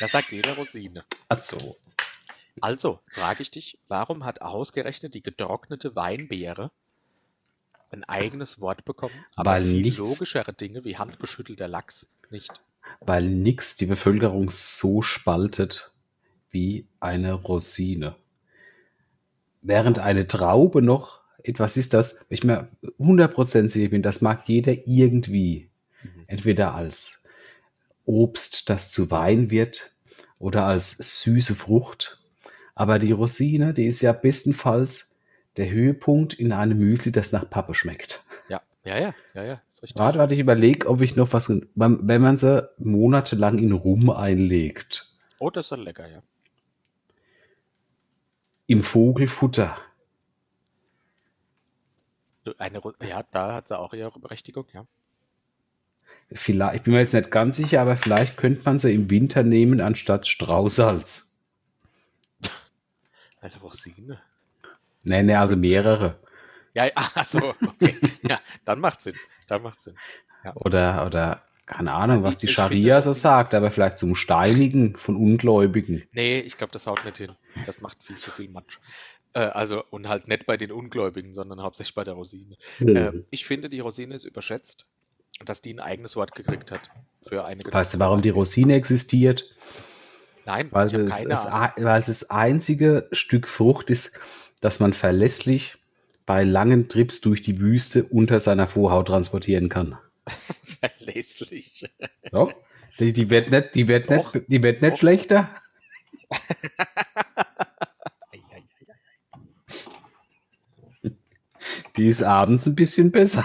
[0.00, 1.04] Das sagt jeder Rosine.
[1.28, 1.76] Ach so.
[2.60, 6.70] Also frage ich dich, warum hat ausgerechnet die getrocknete Weinbeere
[7.90, 12.60] ein eigenes Wort bekommen, aber Weil viel nichts- logischere Dinge wie handgeschüttelter Lachs nicht?
[13.00, 15.92] Weil nix die Bevölkerung so spaltet
[16.50, 18.16] wie eine Rosine.
[19.62, 22.68] Während eine Traube noch etwas ist, das ich mir
[22.98, 25.70] 100% sicher bin, das mag jeder irgendwie.
[26.26, 27.28] Entweder als
[28.06, 29.92] Obst, das zu Wein wird,
[30.38, 32.20] oder als süße Frucht.
[32.74, 35.22] Aber die Rosine, die ist ja bestenfalls
[35.56, 38.24] der Höhepunkt in einem Müsli, das nach Pappe schmeckt.
[38.48, 39.98] Ja, ja, ja, ja, ja, ist richtig.
[39.98, 45.08] Warte, warte, ich überlege, ob ich noch was, wenn man sie monatelang in Rum einlegt.
[45.38, 46.22] Oh, das ist ja lecker, ja.
[48.66, 49.76] Im Vogelfutter.
[52.58, 54.86] Eine, ja, da hat sie auch ihre Berechtigung, ja.
[56.32, 59.42] Vielleicht, ich bin mir jetzt nicht ganz sicher, aber vielleicht könnte man sie im Winter
[59.42, 61.38] nehmen anstatt Straußsalz.
[63.40, 64.20] Eine Rosine.
[65.02, 66.18] Nee, nee, also mehrere.
[66.72, 67.96] Ja, ja, ach so, okay.
[68.22, 69.16] ja, dann macht Sinn.
[69.48, 69.96] Dann macht Sinn.
[70.54, 76.02] Oder, oder, keine Ahnung, was die Scharia so sagt, aber vielleicht zum Steinigen von Ungläubigen.
[76.12, 77.32] Nee, ich glaube, das haut nicht hin.
[77.64, 78.78] Das macht viel zu viel Matsch.
[79.34, 82.56] Äh, also, und halt nicht bei den Ungläubigen, sondern hauptsächlich bei der Rosine.
[82.80, 84.88] Ähm, ich finde, die Rosine ist überschätzt,
[85.44, 86.90] dass die ein eigenes Wort gekriegt hat.
[87.26, 89.50] Für eine Weißt du, warum die Rosine existiert?
[90.46, 94.20] Nein, Weil es, es, weil es das einzige Stück Frucht ist,
[94.60, 95.76] das man verlässlich
[96.26, 99.98] bei langen Trips durch die Wüste unter seiner Vorhaut transportieren kann.
[100.80, 101.90] Verlässlich.
[102.30, 102.50] So.
[102.98, 104.34] Die, die wird nicht, die wird Doch.
[104.34, 104.98] nicht, die wird nicht Doch.
[104.98, 105.50] schlechter.
[111.96, 113.44] Die ist abends ein bisschen besser.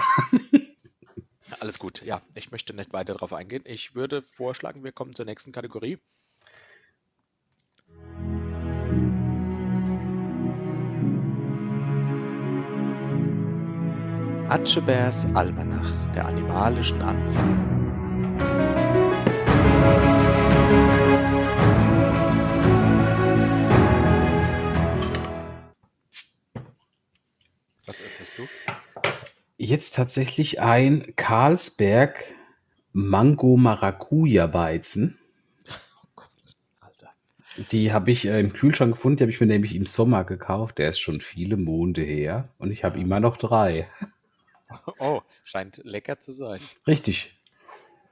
[1.60, 2.22] Alles gut, ja.
[2.34, 3.62] Ich möchte nicht weiter darauf eingehen.
[3.66, 5.98] Ich würde vorschlagen, wir kommen zur nächsten Kategorie.
[14.48, 17.44] Atschebärs Almanach der animalischen Anzahl.
[27.84, 28.48] Was öffnest du?
[29.62, 32.34] Jetzt tatsächlich ein Carlsberg
[32.94, 35.18] Mango Maracuja Weizen.
[35.68, 36.30] Oh Gott,
[36.80, 37.10] Alter.
[37.70, 40.78] Die habe ich äh, im Kühlschrank gefunden, die habe ich mir nämlich im Sommer gekauft.
[40.78, 43.90] Der ist schon viele Monde her und ich habe immer noch drei.
[44.98, 46.60] Oh, scheint lecker zu sein.
[46.86, 47.36] Richtig.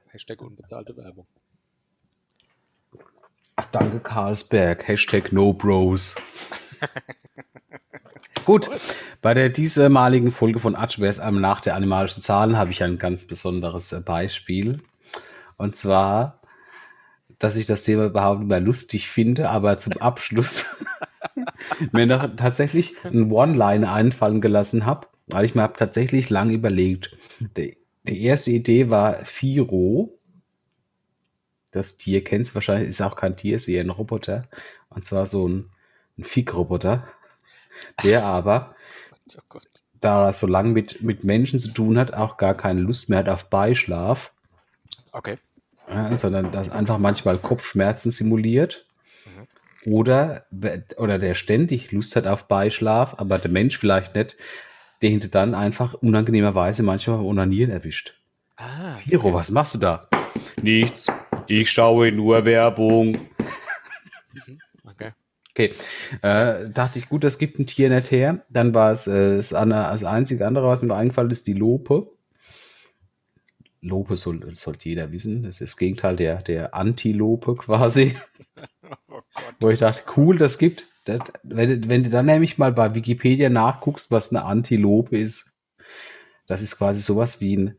[0.09, 1.25] Hashtag unbezahlte Werbung.
[3.55, 4.85] Ach, danke Carlsberg.
[4.87, 6.15] Hashtag No Bros.
[8.49, 8.67] Gut,
[9.21, 13.27] bei der diesmaligen Folge von Atschbers einmal nach der animalischen Zahlen habe ich ein ganz
[13.27, 14.81] besonderes äh, Beispiel.
[15.57, 16.41] Und zwar,
[17.37, 20.83] dass ich das Thema überhaupt nicht mehr lustig finde, aber zum Abschluss
[21.91, 27.15] mir noch tatsächlich ein One-Line einfallen gelassen habe, weil ich mir hab tatsächlich lang überlegt.
[27.55, 30.17] Die, die erste Idee war Firo.
[31.69, 34.47] Das Tier kennst du wahrscheinlich, ist auch kein Tier, ist eher ein Roboter.
[34.89, 35.69] Und zwar so ein,
[36.17, 37.07] ein Fick-Roboter,
[38.03, 38.75] der aber,
[39.53, 39.59] Oh
[40.01, 43.19] da er so lange mit, mit Menschen zu tun hat, auch gar keine Lust mehr
[43.19, 44.31] hat auf Beischlaf,
[45.11, 45.37] Okay.
[45.89, 48.85] ja, sondern das einfach manchmal Kopfschmerzen simuliert.
[49.85, 50.45] Oder,
[50.97, 54.35] oder der ständig Lust hat auf Beischlaf, aber der Mensch vielleicht nicht,
[55.01, 58.13] der hinter dann einfach unangenehmerweise manchmal Onanieren erwischt.
[58.57, 60.09] Ah, Hiro, was machst du da?
[60.61, 61.07] Nichts.
[61.47, 63.17] Ich schaue nur Werbung.
[64.35, 64.57] okay.
[65.59, 65.73] Okay.
[66.21, 68.45] Äh, dachte ich, gut, das gibt ein Tier nicht her.
[68.49, 72.07] Dann war es äh, das, das einzige andere, was mir noch eingefallen ist, die Lope.
[73.81, 75.43] Lope soll, sollte jeder wissen.
[75.43, 78.15] Das ist das Gegenteil der, der Antilope quasi.
[79.09, 79.19] Oh.
[79.59, 80.87] Wo ich dachte, cool, das gibt.
[81.05, 85.55] Das, wenn, du- wenn du dann nämlich mal bei Wikipedia nachguckst, was eine Antilope ist,
[86.47, 87.75] das ist quasi sowas wie ein,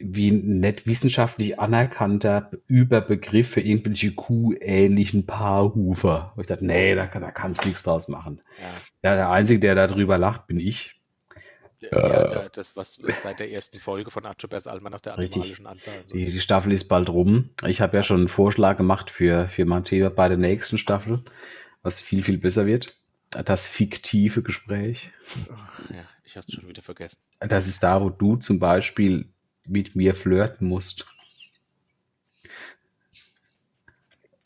[0.00, 6.32] wie ein nicht wissenschaftlich anerkannter Überbegriff für irgendwelche kuhähnlichen Paarhufer.
[6.34, 8.40] Wo ich dachte, nee, da, kann- da kannst du nichts draus machen.
[8.60, 9.10] Ja.
[9.10, 11.00] Ja, der Einzige, der darüber lacht, bin ich.
[11.80, 15.36] Ja, da- das, was seit der ersten Folge von Atschebärs Almanach der Richtig.
[15.36, 15.94] animalischen Anzahl.
[16.06, 16.32] So Die, ist.
[16.32, 17.50] die Staffel ist bald rum.
[17.66, 21.22] Ich habe ja schon einen Vorschlag gemacht für, für mein Thema bei der nächsten Staffel,
[21.82, 22.96] was viel, viel besser wird.
[23.44, 25.10] Das fiktive Gespräch.
[25.90, 27.18] Ja, ich hab's schon wieder vergessen.
[27.40, 29.28] Das ist da, wo du zum Beispiel
[29.66, 31.06] mit mir flirten musst.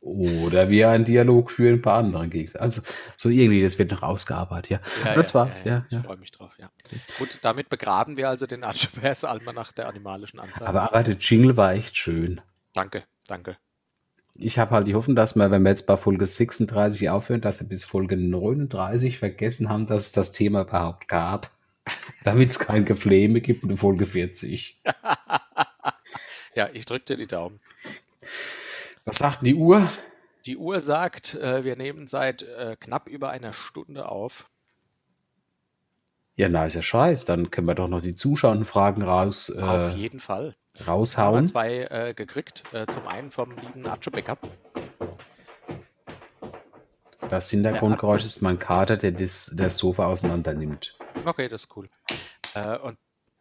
[0.01, 2.63] Oder wir einen Dialog führen bei anderen Gegnern.
[2.63, 2.83] Also
[3.17, 4.81] so irgendwie, das wird noch ausgearbeitet, ja.
[5.05, 6.03] Ja, das ja, war's, ja, Ich ja.
[6.03, 6.71] freue mich drauf, ja.
[7.19, 10.67] Gut, damit begraben wir also den Atschebärs Almanach der animalischen Anzahl.
[10.67, 12.41] Aber, aber der Jingle war echt schön.
[12.73, 13.59] Danke, danke.
[14.35, 17.61] Ich habe halt die Hoffnung, dass wir, wenn wir jetzt bei Folge 36 aufhören, dass
[17.61, 21.51] wir bis Folge 39 vergessen haben, dass es das Thema überhaupt gab.
[22.25, 24.81] Damit es kein Gefleme gibt in Folge 40.
[26.55, 27.61] Ja, ich drücke dir die Daumen.
[29.05, 29.89] Was sagt die Uhr?
[30.45, 34.51] Die Uhr sagt, äh, wir nehmen seit äh, knapp über einer Stunde auf.
[36.35, 37.25] Ja, nicer Scheiß.
[37.27, 40.57] Dann können wir doch noch die Zuschauerfragen raus, Auf äh, jeden Fall.
[40.75, 41.47] Haben wir raushauen.
[41.47, 42.65] zwei äh, gekriegt.
[42.73, 44.37] Äh, zum einen vom lieben Atschebecker.
[47.31, 50.98] Das Hintergrundgeräusch ist mein Kater, der das, das Sofa auseinander nimmt.
[51.25, 51.89] Okay, das ist cool.
[52.55, 52.99] Äh, und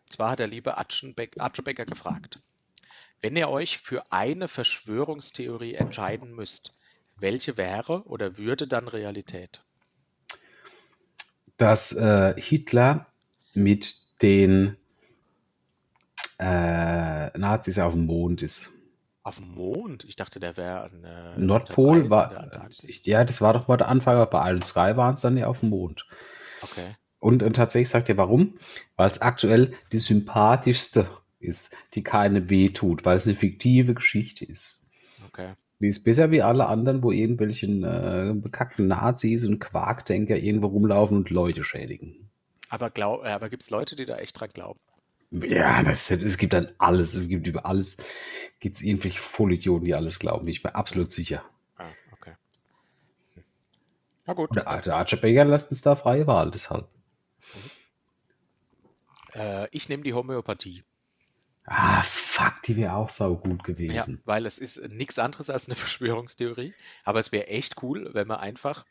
[0.10, 2.40] zwar hat der liebe Atschenbeck, Atschebecker gefragt,
[3.22, 6.74] wenn ihr euch für eine Verschwörungstheorie entscheiden müsst,
[7.18, 9.62] welche wäre oder würde dann Realität?
[11.58, 13.08] Dass äh, Hitler
[13.54, 14.78] mit den
[16.40, 18.74] äh, Nazis auf dem Mond ist.
[19.24, 20.06] Auf dem Mond?
[20.06, 22.50] Ich dachte, der wäre an äh, Nordpol war.
[23.04, 25.48] Ja, das war doch mal der Anfang, aber bei Iron Sky waren es dann ja
[25.48, 26.06] auf dem Mond.
[26.62, 26.96] Okay.
[27.20, 28.58] Und, und tatsächlich sagt er, warum?
[28.96, 31.08] Weil es aktuell die sympathischste
[31.40, 34.88] ist, die keine weh tut, weil es eine fiktive Geschichte ist.
[35.28, 35.54] Okay.
[35.80, 41.18] Die ist besser wie alle anderen, wo irgendwelchen äh, bekackten Nazis und Quarkdenker irgendwo rumlaufen
[41.18, 42.30] und Leute schädigen.
[42.70, 44.80] Aber, glaub, äh, aber gibt es Leute, die da echt dran glauben?
[45.30, 47.98] Ja, das, es gibt dann alles, es gibt über alles,
[48.60, 50.48] gibt es irgendwelche Vollidioten, die alles glauben.
[50.48, 51.44] Ich bin absolut sicher.
[51.76, 52.34] Ah, okay.
[53.36, 53.44] Hm.
[54.26, 54.56] Na gut.
[54.56, 56.88] Der, der Archer Baker lässt uns da freie Wahl, deshalb.
[59.38, 60.84] Äh, ich nehme die Homöopathie.
[61.66, 64.22] Ah, fuck, die wäre auch saugut Ja, gewesen.
[64.26, 66.74] weil es ist nichts anderes als eine Verschwörungstheorie.
[67.04, 68.86] Aber es wäre echt cool, wenn man einfach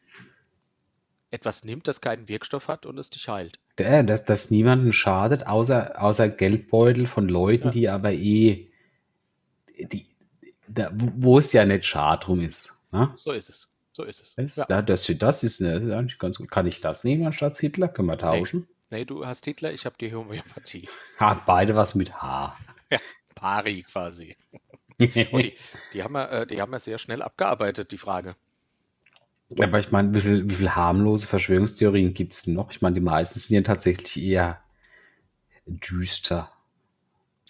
[1.31, 3.59] etwas nimmt, das keinen Wirkstoff hat und es dich heilt.
[3.77, 7.71] Dass das niemanden schadet, außer, außer Geldbeutel von Leuten, Ja.
[7.71, 8.69] die aber eh,
[9.79, 10.07] die,
[10.69, 12.73] da, wo es ja nicht schad drum ist.
[12.93, 13.13] Ne?
[13.17, 13.71] So ist es.
[13.93, 14.35] So ist es.
[14.37, 14.65] Das, ja.
[14.67, 16.51] da- das, das ist, eine, das ist eigentlich ganz gut.
[16.51, 17.89] Kann ich das nehmen anstatt Hitler?
[17.89, 18.67] Können wir tauschen?
[18.91, 20.89] Nee, du hast Hitler, ich habe die Homöopathie.
[21.19, 22.57] Hat beide was mit H.
[23.35, 24.37] Pari quasi.
[24.99, 25.55] Die,
[25.93, 28.35] die, haben wir, äh, die haben wir sehr schnell abgearbeitet, die Frage.
[29.59, 32.71] Aber ich meine, wie viel, wie viel harmlose Verschwörungstheorien gibt es noch?
[32.71, 34.59] Ich meine, die meisten sind ja tatsächlich eher
[35.67, 36.51] düster.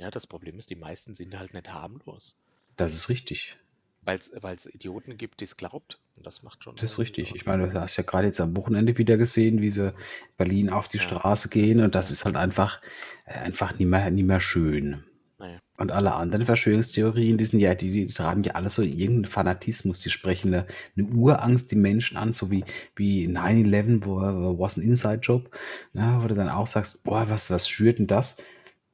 [0.00, 2.36] Ja, das Problem ist, die meisten sind halt nicht harmlos.
[2.76, 3.56] Das ist richtig.
[4.02, 6.00] Weil es Idioten gibt, die es glaubt.
[6.16, 6.74] Und das macht schon.
[6.76, 7.34] Das ist richtig.
[7.34, 9.92] Ich meine, du hast ja gerade jetzt am Wochenende wieder gesehen, wie sie
[10.36, 11.02] Berlin auf die Ja.
[11.04, 12.80] Straße gehen und das ist halt einfach,
[13.26, 15.04] äh, einfach nicht mehr, nicht mehr schön.
[15.38, 15.58] Naja.
[15.76, 20.00] Und alle anderen Verschwörungstheorien, die sind ja, die, die tragen ja alle so irgendeinen Fanatismus,
[20.00, 22.64] die sprechen eine, eine Urangst die Menschen an, so wie,
[22.94, 25.50] wie 9-11, wo, wo was ein Inside-Job,
[25.92, 28.42] ne, wo du dann auch sagst, boah, was, was schürt denn das?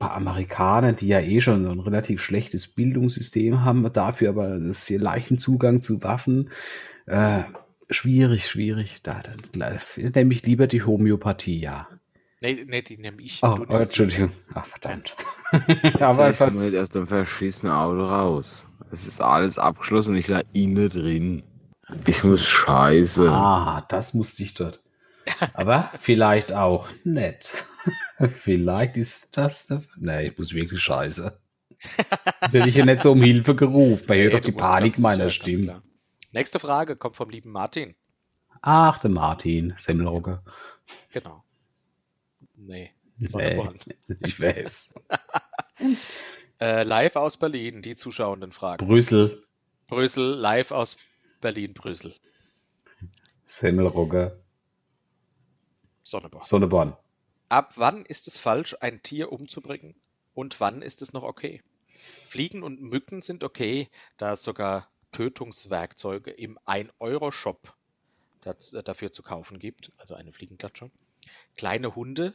[0.01, 4.89] Bei Amerikanern, die ja eh schon so ein relativ schlechtes Bildungssystem haben, dafür aber das
[4.89, 6.51] hier leichten Zugang zu Waffen,
[7.13, 7.45] äh,
[7.91, 9.01] schwierig, schwierig.
[9.03, 11.89] Da, dann nehme ich lieber die Homöopathie, ja.
[12.41, 13.41] Nee, nee, die nehme ich.
[13.43, 13.77] Oh, du oh.
[13.77, 14.33] Entschuldigung.
[14.55, 15.15] Ach, verdammt.
[15.53, 18.67] Aber aber ich komme fast, nicht aus dem verschissenen Auto raus.
[18.91, 21.43] Es ist alles abgeschlossen und ich lag innen drin.
[22.07, 23.31] Ich muss scheiße.
[23.31, 24.81] Ah, das musste ich dort.
[25.55, 27.65] Aber vielleicht auch nett.
[28.35, 29.67] vielleicht ist das.
[29.67, 31.39] der- Nee, ich muss wirklich scheiße.
[32.51, 34.09] Hätte ich ja nicht so um Hilfe gerufen.
[34.09, 35.83] Hört Nee, doch die Panik meiner sicher, ganz Stimme.
[36.33, 37.95] Nächste Frage kommt vom lieben Martin.
[38.63, 40.43] Ach, der Martin, Semmelrogge.
[41.13, 41.45] Genau.
[42.55, 42.91] Nee.
[43.21, 43.79] Sonderborn.
[44.21, 44.95] ich weiß.
[46.61, 48.87] Äh, live aus Berlin, die Zuschauenden fragen.
[48.87, 49.45] Brüssel,
[49.89, 50.97] Brüssel, live aus
[51.41, 52.15] Berlin, Brüssel.
[53.45, 54.41] Semmelrogge,
[56.05, 56.45] Sonneborn.
[56.45, 56.97] Sonneborn.
[57.49, 59.97] Ab wann ist es falsch, ein Tier umzubringen
[60.35, 61.63] und wann ist es noch okay?
[62.29, 67.75] Fliegen und Mücken sind okay, da es sogar Tötungswerkzeuge im 1-Euro-Shop
[68.41, 70.91] das- äh, dafür zu kaufen gibt, also eine Fliegenklatsche.
[71.57, 72.35] Kleine Hunde,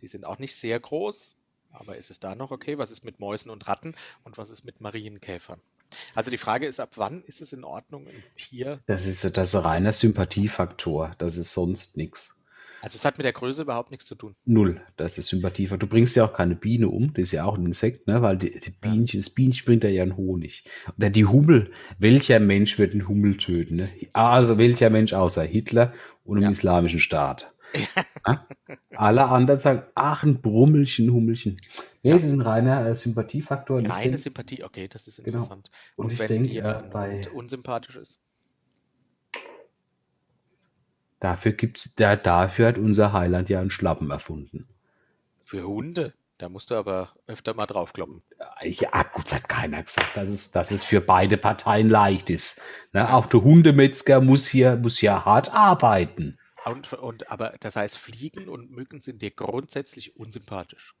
[0.00, 1.36] die sind auch nicht sehr groß,
[1.72, 2.78] aber ist es da noch okay?
[2.78, 3.94] Was ist mit Mäusen und Ratten
[4.24, 5.60] und was ist mit Marienkäfern?
[6.14, 8.80] Also die Frage ist, ab wann ist es in Ordnung, ein Tier?
[8.86, 11.14] Das ist, das ist ein reiner Sympathiefaktor.
[11.18, 12.39] Das ist sonst nichts.
[12.82, 14.34] Also es hat mit der Größe überhaupt nichts zu tun.
[14.44, 15.78] Null, das ist Sympathiefaktor.
[15.78, 18.22] Du bringst ja auch keine Biene um, das ist ja auch ein Insekt, ne?
[18.22, 20.64] weil die, die Bienchen, das Bienchen bringt ja einen Honig.
[20.96, 23.76] Oder die Hummel, welcher Mensch wird einen Hummel töten?
[23.76, 23.88] Ne?
[24.12, 25.92] Also welcher Mensch außer Hitler
[26.24, 26.50] und dem Ja.
[26.50, 27.52] islamischen Staat?
[28.26, 28.46] Ja?
[28.96, 31.56] Alle anderen sagen, ach, ein Brummelchen, Hummelchen.
[32.02, 33.78] Nee, es ist ein reiner äh, Sympathiefaktor.
[33.78, 35.28] Reine denk, Sympathie, okay, das ist Genau.
[35.38, 35.70] interessant.
[35.96, 38.18] Und Und, ich wenn denk, dir äh, bei- unsympathisch ist?
[41.20, 44.66] Dafür gibt's, da, dafür hat unser Heiland ja einen Schlappen erfunden.
[45.44, 46.14] Für Hunde?
[46.38, 48.22] Da musst du aber öfter mal draufkloppen.
[48.62, 52.62] Ja, gut, das hat keiner gesagt, dass es, dass es für beide Parteien leicht ist.
[52.94, 53.12] Ne?
[53.12, 56.38] Auch der Hundemetzger muss hier, muss hier hart arbeiten.
[56.64, 60.94] Und, und, aber das heißt, Fliegen und Mücken sind dir grundsätzlich unsympathisch.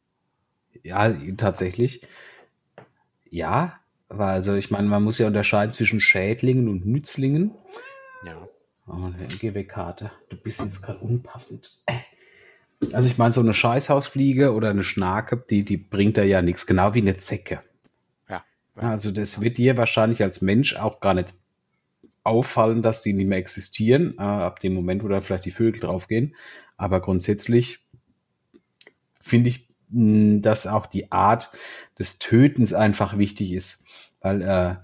[0.82, 2.06] Ja, tatsächlich.
[3.30, 7.52] Ja, weil also ich meine, man muss ja unterscheiden zwischen Schädlingen und Nützlingen.
[8.26, 8.46] Ja.
[8.92, 10.10] Oh, geh weg, Karte.
[10.28, 11.82] Du bist jetzt gerade unpassend.
[11.86, 11.98] Äh.
[12.92, 16.66] Also ich meine, so eine Scheißhausfliege oder eine Schnake, die, die bringt da ja nichts.
[16.66, 17.62] Genau wie eine Zecke.
[18.28, 18.42] Ja.
[18.76, 21.34] Ja, Also das wird dir wahrscheinlich als Mensch auch gar nicht
[22.24, 25.80] auffallen, dass die nicht mehr existieren, äh, ab dem Moment, wo da vielleicht die Vögel
[25.80, 26.34] draufgehen.
[26.76, 27.86] Aber grundsätzlich
[29.20, 31.52] finde ich, mh, dass auch die Art
[31.98, 33.86] des Tötens einfach wichtig ist.
[34.20, 34.76] Weil äh,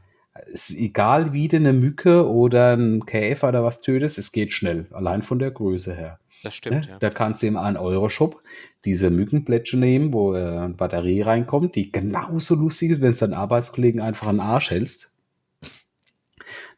[0.53, 4.53] es ist egal, wie du eine Mücke oder einen Käfer oder was tötest, es geht
[4.53, 6.18] schnell, allein von der Größe her.
[6.43, 6.89] Das stimmt, Ne?
[6.91, 6.99] ja.
[6.99, 8.41] Da kannst du im 1-Euro-Shop
[8.84, 13.34] diese Mückenplätsche nehmen, wo äh, eine Batterie reinkommt, die genauso lustig ist, wenn es deinen
[13.34, 15.12] Arbeitskollegen einfach an den Arsch hältst.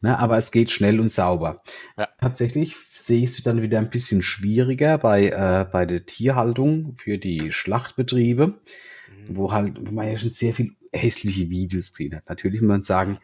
[0.01, 1.61] Ne, aber es geht schnell und sauber.
[1.97, 2.09] Ja.
[2.21, 7.19] Tatsächlich sehe ich es dann wieder ein bisschen schwieriger bei, äh, bei der Tierhaltung für
[7.19, 9.37] die Schlachtbetriebe, Mhm.
[9.37, 12.29] wo halt, wo man ja schon sehr viel hässliche Videos gesehen hat.
[12.29, 13.19] Natürlich muss man sagen,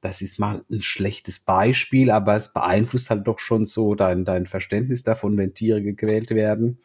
[0.00, 4.46] das ist mal ein schlechtes Beispiel, aber es beeinflusst halt doch schon so dein, dein
[4.46, 6.78] Verständnis davon, wenn Tiere gequält werden.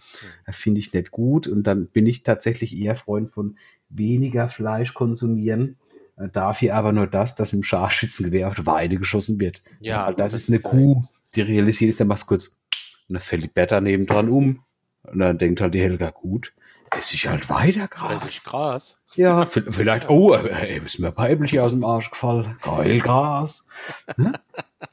[0.45, 1.45] Das Finde ich nicht gut.
[1.47, 3.57] Und dann bin ich tatsächlich eher Freund von
[3.89, 5.75] weniger Fleisch konsumieren.
[6.17, 9.63] Äh, Dafür aber nur das, dass mit dem Scharfschützengewehr auf die Weide geschossen wird.
[9.81, 12.61] Ja, Weil das, das ist eine ja Kuh, eben- die realisiert ist, dann machst kurz.
[13.09, 14.63] Und dann fällt die Bertha nebendran um.
[15.03, 16.53] Und dann denkt halt die Helga, gut,
[16.95, 18.99] esse ich halt weiter Das ist Gras.
[18.99, 18.99] Gras.
[19.15, 22.57] Ja, vielleicht, oh, äh, ey, ist mir weiblich aus dem Arsch gefallen.
[22.61, 23.69] Geil, Gras.
[24.17, 24.39] Ne?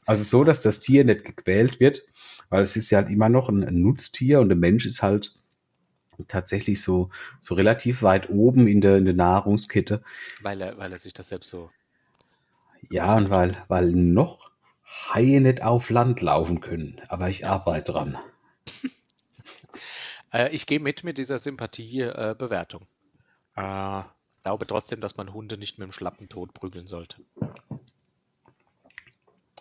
[0.05, 2.01] Also so, dass das Tier nicht gequält wird,
[2.49, 5.35] weil es ist ja halt immer noch ein, ein Nutztier und der Mensch ist halt
[6.27, 7.09] tatsächlich so,
[7.41, 10.01] so relativ weit oben in der, in der Nahrungskette.
[10.41, 11.69] Weil er, weil er sich das selbst so.
[12.89, 14.51] Ja, und weil, weil noch
[14.83, 17.01] Haie nicht auf Land laufen können.
[17.07, 18.17] Aber ich arbeite dran.
[20.31, 22.87] Äh, ich gehe mit mit dieser Sympathie-Bewertung.
[23.55, 24.03] Äh,
[24.43, 27.17] glaube trotzdem, dass man Hunde nicht mit dem Schlappen tot prügeln sollte.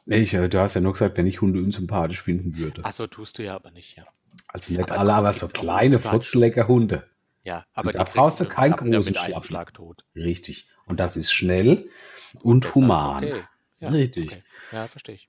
[0.04, 2.84] Nee, ich, äh, du hast ja nur gesagt, wenn ich Hunde unsympathisch finden würde.
[2.84, 4.06] Achso, tust du ja aber nicht, ja.
[4.46, 7.08] Also nicht aber alle, aber so kleine, furzlecker Hunde.
[7.42, 9.42] Ja, aber da die brauchst du keinen großen Schlappen.
[9.42, 10.04] Schlag tot.
[10.14, 10.68] Richtig.
[10.86, 11.90] Und das ist schnell
[12.40, 13.24] und Deshalb, human.
[13.24, 13.44] Okay.
[13.78, 14.26] Ja, Richtig.
[14.26, 14.42] Okay.
[14.72, 15.28] Ja, verstehe ich.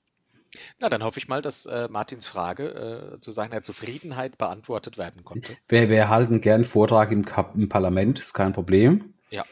[0.78, 5.24] Na, dann hoffe ich mal, dass äh, Martins Frage äh, zu seiner Zufriedenheit beantwortet werden
[5.24, 5.54] konnte.
[5.68, 9.14] Wir, wir halten gern Vortrag im, Kap im Parlament, ist kein Problem.
[9.30, 9.44] Ja.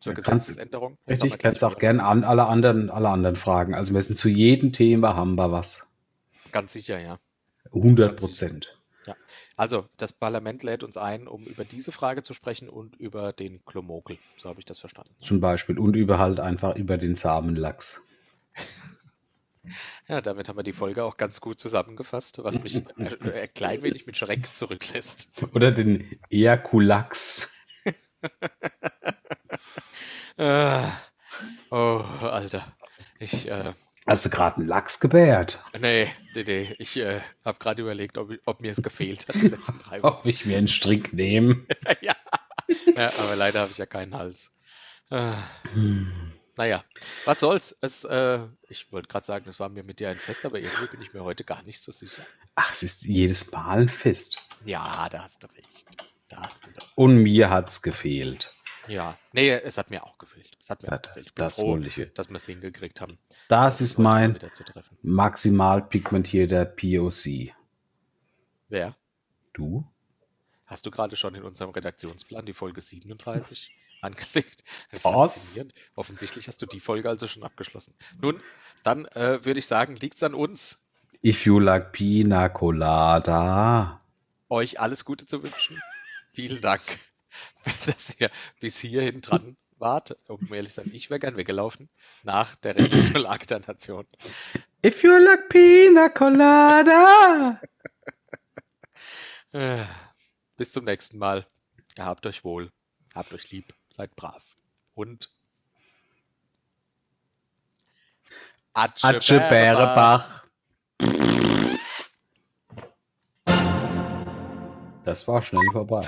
[0.00, 0.92] Zur Ja, kannst- Gesetzesänderung.
[0.92, 3.74] Haben Richtig, kannst gleich auch gern an alle anderen, alle anderen fragen.
[3.74, 5.92] Also wir sind zu jedem Thema haben wir was.
[6.52, 7.18] Ganz sicher, ja.
[7.74, 8.76] 100 Prozent.
[9.58, 13.64] Also, das Parlament lädt uns ein, um über diese Frage zu sprechen und über den
[13.64, 14.18] Klomokel.
[14.36, 15.14] So habe ich das verstanden.
[15.22, 15.78] Zum Beispiel.
[15.78, 18.06] Und über halt einfach über den Samenlachs.
[20.08, 23.82] Ja, damit haben wir die Folge auch ganz gut zusammengefasst, was mich ein ein klein
[23.82, 25.42] wenig mit Schreck zurücklässt.
[25.52, 27.56] Oder den Eakulax.
[30.36, 30.82] Äh,
[31.70, 32.76] oh, Alter.
[33.18, 33.72] Ich, äh,
[34.06, 35.60] Hast du gerade einen Lachs gebärt?
[35.80, 36.76] nee, nee, nee.
[36.78, 40.18] Ich äh, habe gerade überlegt, ob, ob mir es gefehlt hat die letzten drei Wochen.
[40.18, 41.66] Ob ich mir einen Strick nehme?
[42.00, 42.14] ja.
[42.96, 44.52] ja, aber leider habe ich ja keinen Hals.
[45.10, 45.32] Äh,
[46.56, 46.84] naja,
[47.24, 47.76] was soll's?
[47.80, 50.86] Es, äh, ich wollte gerade sagen, es war mir mit dir ein Fest, aber irgendwie
[50.86, 52.22] bin ich mir heute gar nicht so sicher.
[52.54, 54.40] Ach, es ist jedes Mal ein Fest.
[54.64, 55.86] Ja, da hast du recht.
[56.28, 56.88] Da hast du doch.
[56.96, 58.52] Und mir hat's gefehlt.
[58.88, 60.56] Ja, nee, es hat mir auch gefehlt.
[60.60, 61.32] Es hat mir Ja, das- gefehlt.
[61.36, 62.12] Das froh, ich.
[62.14, 63.18] dass wir es hingekriegt haben.
[63.48, 64.38] Das ist mein
[65.02, 67.52] maximal pigmentierter POC.
[68.68, 68.96] Wer?
[69.52, 69.84] Du?
[70.66, 73.72] Hast du gerade schon in unserem Redaktionsplan die Folge 37
[74.06, 74.64] angelegt?
[75.02, 75.34] Was?
[75.34, 75.74] Faszinierend.
[75.94, 77.94] Offensichtlich hast du die Folge also schon abgeschlossen.
[78.20, 78.40] Nun,
[78.82, 80.82] dann äh, würde ich sagen, liegt's an uns,
[81.24, 84.00] If you like Pina Colada.
[84.48, 85.80] euch alles Gute zu wünschen.
[86.34, 86.82] Vielen Dank,
[87.86, 88.30] dass ihr
[88.60, 90.16] bis hierhin dran wart.
[90.28, 91.88] Um ehrlich zu sein, ich wäre gern weggelaufen
[92.22, 94.06] nach der Rede zur Lage der Nation.
[94.84, 97.60] If you like Pina Colada.
[99.52, 99.84] Äh,
[100.56, 101.46] Bis zum nächsten Mal.
[101.94, 102.70] Gehabt euch wohl.
[103.14, 103.74] Habt euch lieb.
[103.96, 104.42] Seid brav.
[104.94, 105.30] Und
[108.74, 110.44] Atsche, Atsche Bärebach.
[115.02, 116.04] Das war schnell vorbei.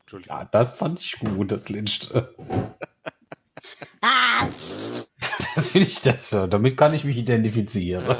[0.00, 0.36] Entschuldigung.
[0.36, 2.34] Ja, das fand ich gut, das Linchte.
[5.54, 6.30] Das finde ich das.
[6.30, 8.16] Damit kann ich mich identifizieren.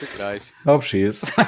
[0.00, 0.52] Bis gleich.
[0.80, 1.32] Tschüss.